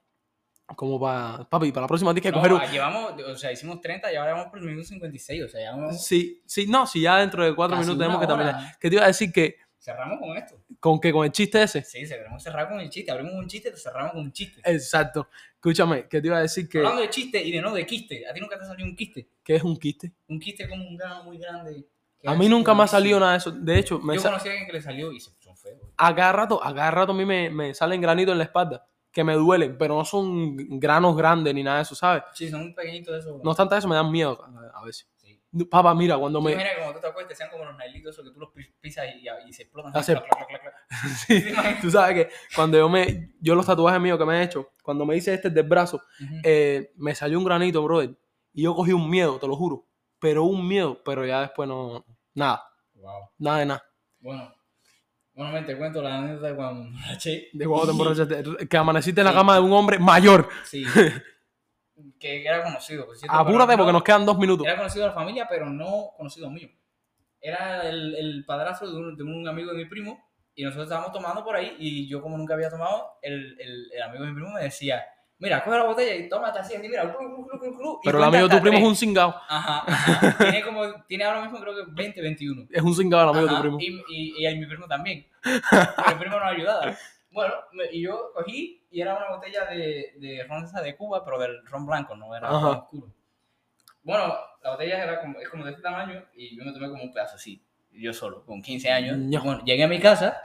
[0.76, 2.61] como para, papi, para la próxima tienes que No, coger un...
[2.61, 5.61] ah, llevamos, o sea, hicimos 30 y ahora vamos por el minuto 56, o sea,
[5.61, 8.78] ya vamos, Sí, sí, no, si ya dentro de cuatro Casi minutos tenemos que terminar.
[8.80, 10.59] Que te iba a decir que cerramos con esto.
[10.80, 11.84] con que con el chiste ese.
[11.84, 14.59] Sí, se queremos cerrar con el chiste, abrimos un chiste, te cerramos con un chiste.
[14.66, 15.30] Exacto.
[15.53, 18.28] Escúchame, que te iba a decir que, Hablando de chiste y de no de quiste,
[18.28, 19.28] a ti nunca te salió un quiste.
[19.43, 20.11] que es un quiste.
[20.28, 21.86] Un quiste como un grano muy grande.
[22.26, 23.51] A mí nunca me ha salido nada de eso.
[23.51, 25.80] De hecho, me Yo conocí a alguien que le salió y se son feos.
[25.95, 28.84] a cada rato, a cada rato a mí me, me salen granitos en la espalda
[29.16, 32.22] que me duelen, pero no son granos grandes ni nada de eso, ¿sabes?
[32.34, 33.41] Sí, son un pequeñito de esos.
[33.41, 35.09] No obstante eso, me dan miedo a, a veces.
[35.16, 35.41] Sí.
[35.72, 36.53] Papá, mira, cuando me...
[36.53, 39.05] Que cuando tú te acuestes sean como los nailitos esos que tú los pi- pisas
[39.16, 39.95] y, y se explotan.
[39.95, 40.76] Hace- Clac, clac, clac, clac.
[41.28, 41.43] Sí,
[41.82, 43.32] tú sabes que cuando yo me...
[43.39, 46.36] Yo los tatuajes míos que me he hecho, cuando me hice este del brazo, Ujú.
[46.43, 48.18] eh, me salió un granito, brother.
[48.51, 49.88] Y yo cogí un miedo, te lo juro.
[50.20, 52.05] Pero un miedo, pero ya después no...
[52.34, 52.61] Nada,
[52.95, 53.30] Wow.
[53.38, 53.84] nada de nada.
[54.20, 54.53] Bueno,
[55.36, 57.49] bueno, me te cuento la anécdota de cuando me emborraché.
[57.53, 60.49] De cuando te emborrachaste, que amaneciste en la cama de un hombre mayor.
[60.63, 60.83] Sí.
[62.19, 63.05] que era conocido.
[63.05, 64.65] por cierto, Apúrate pero porque no- nos quedan dos minutos.
[64.67, 66.69] Era conocido de la familia, pero no conocido mío.
[67.39, 70.19] Era el, el padrastro de un, de un amigo de mi primo
[70.55, 74.01] y nosotros estábamos tomando por ahí y yo como nunca había tomado, el, el, el
[74.01, 75.03] amigo de mi primo me decía,
[75.39, 78.05] mira, coge la botella y tómate así, así, mira, clu, clu, clu, clu, clu", y
[78.05, 79.36] Pero el amigo de tu primo es un cingado.
[79.47, 80.38] Ajá, ajá.
[80.38, 82.67] Tiene como, tiene ahora mismo creo que 20, 21.
[82.71, 84.05] Es un cingado el amigo de tu primo.
[84.07, 85.27] Y, y, y a mi primo también.
[85.43, 86.97] Pero mi primo nos ayudaba.
[87.31, 87.53] Bueno,
[87.91, 91.65] y yo cogí y era una botella de, de ron esa de Cuba, pero del
[91.65, 92.59] ron blanco, no era Ajá.
[92.59, 93.13] ron oscuro.
[94.03, 97.03] Bueno, la botella era como, es como de este tamaño y yo me tomé como
[97.03, 97.61] un pedazo así,
[97.91, 99.17] yo solo, con 15 años.
[99.17, 99.41] Ño.
[99.43, 100.39] Bueno, llegué a mi casa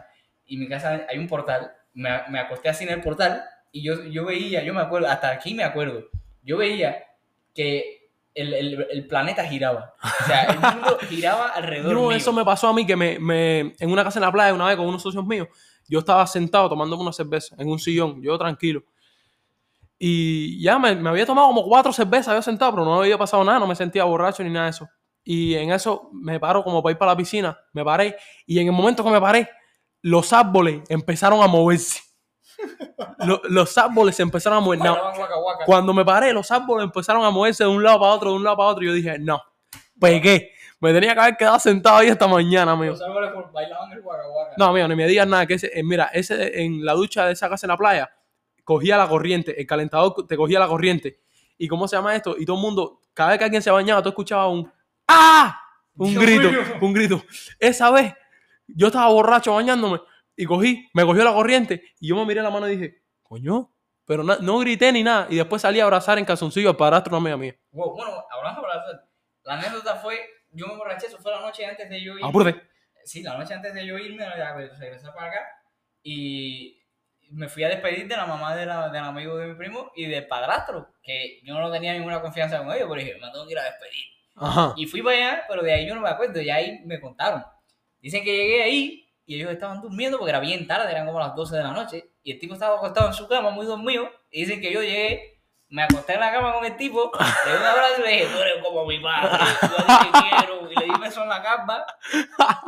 [0.47, 3.83] y en mi casa hay un portal, me, me acosté así en el portal y
[3.83, 6.05] yo, yo veía, yo me acuerdo, hasta aquí me acuerdo,
[6.43, 7.05] yo veía
[7.55, 9.95] que el, el, el planeta giraba.
[10.03, 12.13] O sea, el mundo giraba alrededor No, mío.
[12.13, 14.67] eso me pasó a mí que me, me- en una casa en la playa una
[14.69, 15.49] vez con unos socios míos,
[15.89, 18.83] yo estaba sentado tomando una cerveza en un sillón, yo tranquilo.
[19.99, 23.45] Y ya me, me había tomado como cuatro cervezas, había sentado, pero no había pasado
[23.45, 24.89] nada, no me sentía borracho ni nada de eso.
[25.23, 28.17] Y en eso me paro como para ir para la piscina, me paré.
[28.47, 29.49] Y en el momento que me paré,
[30.03, 32.01] los árboles empezaron a moverse.
[33.27, 34.79] Lo- los árboles se empezaron a mover.
[34.81, 34.97] No,
[35.67, 38.45] cuando me paré, los árboles empezaron a moverse de un lado para otro, de un
[38.45, 38.83] lado para otro.
[38.85, 39.41] Y yo dije, no,
[39.99, 40.53] pegué.
[40.81, 42.93] Me tenía que haber quedado sentado ahí esta mañana, amigo.
[42.93, 44.55] Los árboles bailaban el guaca, guaca.
[44.57, 45.47] No, amigo, ni me digas nada.
[45.47, 48.11] Que ese, eh, mira, ese en la ducha de esa casa en la playa,
[48.65, 51.21] cogía la corriente, el calentador te cogía la corriente.
[51.59, 52.35] ¿Y cómo se llama esto?
[52.39, 54.73] Y todo el mundo, cada vez que alguien se bañaba, tú escuchabas un
[55.07, 55.61] ¡Ah!
[55.97, 56.61] Un Dios grito, mío.
[56.81, 57.23] un grito.
[57.59, 58.15] Esa vez,
[58.69, 60.01] yo estaba borracho bañándome
[60.43, 63.73] y cogí, me cogió la corriente y yo me miré la mano y dije, coño,
[64.05, 65.27] pero na- no grité ni nada.
[65.31, 67.57] Y después salí a abrazar en calzoncillo al padrastro una amiga mía.
[67.73, 69.05] Wow, bueno, hablando abrazar,
[69.45, 70.19] la anécdota fue,
[70.51, 72.25] yo me emborraché, eso fue la noche antes de yo ir.
[72.25, 72.61] Apúrate.
[73.05, 74.25] Sí, la noche antes de yo irme,
[74.55, 75.41] pues, regresé para acá
[76.03, 76.79] y
[77.31, 80.07] me fui a despedir de la mamá de la- del amigo de mi primo y
[80.07, 83.53] del padrastro, que yo no tenía ninguna confianza con ellos, pero dije, me tengo que
[83.53, 84.05] ir a despedir.
[84.37, 84.73] Ajá.
[84.77, 87.45] Y fui para allá, pero de ahí yo no me acuerdo, ya ahí me contaron.
[88.01, 91.35] Dicen que llegué ahí y ellos estaban durmiendo porque era bien tarde, eran como las
[91.35, 94.41] 12 de la noche, y el tipo estaba acostado en su cama, muy dormido, y
[94.41, 97.13] dicen que yo llegué, me acosté en la cama con el tipo,
[97.47, 100.71] le di un abrazo y le dije, tú eres como mi padre, yo te quiero,
[100.71, 101.85] y le di un beso en la cama,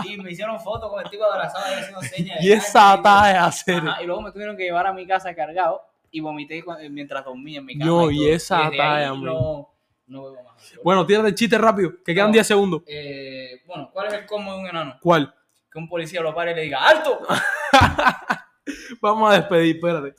[0.05, 2.39] y me hicieron fotos con el tipo abrazado y haciendo señas.
[2.43, 3.83] Y esa talla, hacer.
[4.01, 7.59] Y luego me tuvieron que llevar a mi casa cargado y vomité cu- mientras dormía
[7.59, 7.91] en mi cama.
[7.91, 8.29] No, y todo.
[8.29, 9.69] esa talla, no,
[10.07, 10.73] no bebo más.
[10.85, 12.35] Bueno, tírate el chiste rápido, que quedan No.
[12.35, 12.83] 10 segundos.
[12.87, 14.97] Eh, bueno, ¿cuál es el combo de un enano?
[15.01, 15.35] ¿Cuál?
[15.73, 17.21] Que un policía lo pare y le diga ¡Alto!
[19.01, 20.15] Vamos a despedir, espérate.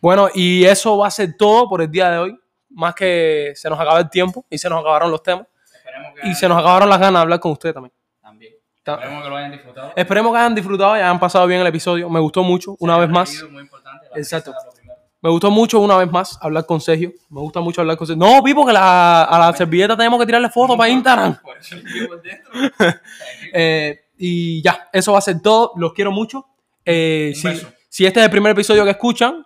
[0.00, 2.38] Bueno, y eso va a ser todo por el día de hoy.
[2.70, 5.46] Más que se nos acaba el tiempo y se nos acabaron los temas.
[6.24, 7.92] Y se nos acabaron las ganas de hablar con usted también.
[8.20, 8.52] también.
[8.82, 9.92] Ta- Esperemos que lo hayan disfrutado.
[9.96, 12.08] Esperemos que hayan disfrutado y hayan pasado bien el episodio.
[12.10, 13.44] Me gustó mucho, una vez más.
[13.50, 14.06] Muy importante.
[14.16, 14.54] Exacto.
[15.20, 17.12] Me gustó mucho una vez más hablar con Sergio.
[17.28, 18.24] Me gusta mucho hablar con Sergio.
[18.24, 21.36] No, Pipo, que la- a la servilleta tenemos que tirarle fotos para Instagram.
[21.44, 22.52] Lo llevo dentro.
[23.52, 25.72] Eh, y ya, eso va a ser todo.
[25.76, 26.46] Los quiero mucho.
[26.84, 27.48] Eh, si,
[27.88, 29.44] si este es el primer episodio que escuchan,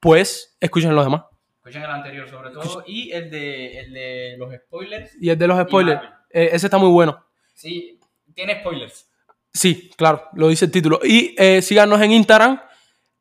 [0.00, 1.22] pues escuchen los demás.
[1.58, 5.12] Escuchen el anterior sobre todo y el de, el de los spoilers.
[5.20, 7.24] Y el de los spoilers, eh, ese está muy bueno.
[7.54, 8.00] Sí,
[8.34, 9.08] tiene spoilers.
[9.54, 10.98] Sí, claro, lo dice el título.
[11.04, 12.60] Y eh, síganos en Instagram,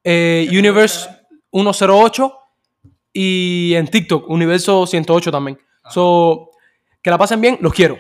[0.04, 1.22] eh, ¿Qué Universe Instagram?
[1.74, 2.38] 108
[3.14, 5.60] y en TikTok, Universo 108 también.
[5.84, 5.94] Ajá.
[5.94, 6.50] So,
[7.02, 8.00] que la pasen bien, los quiero.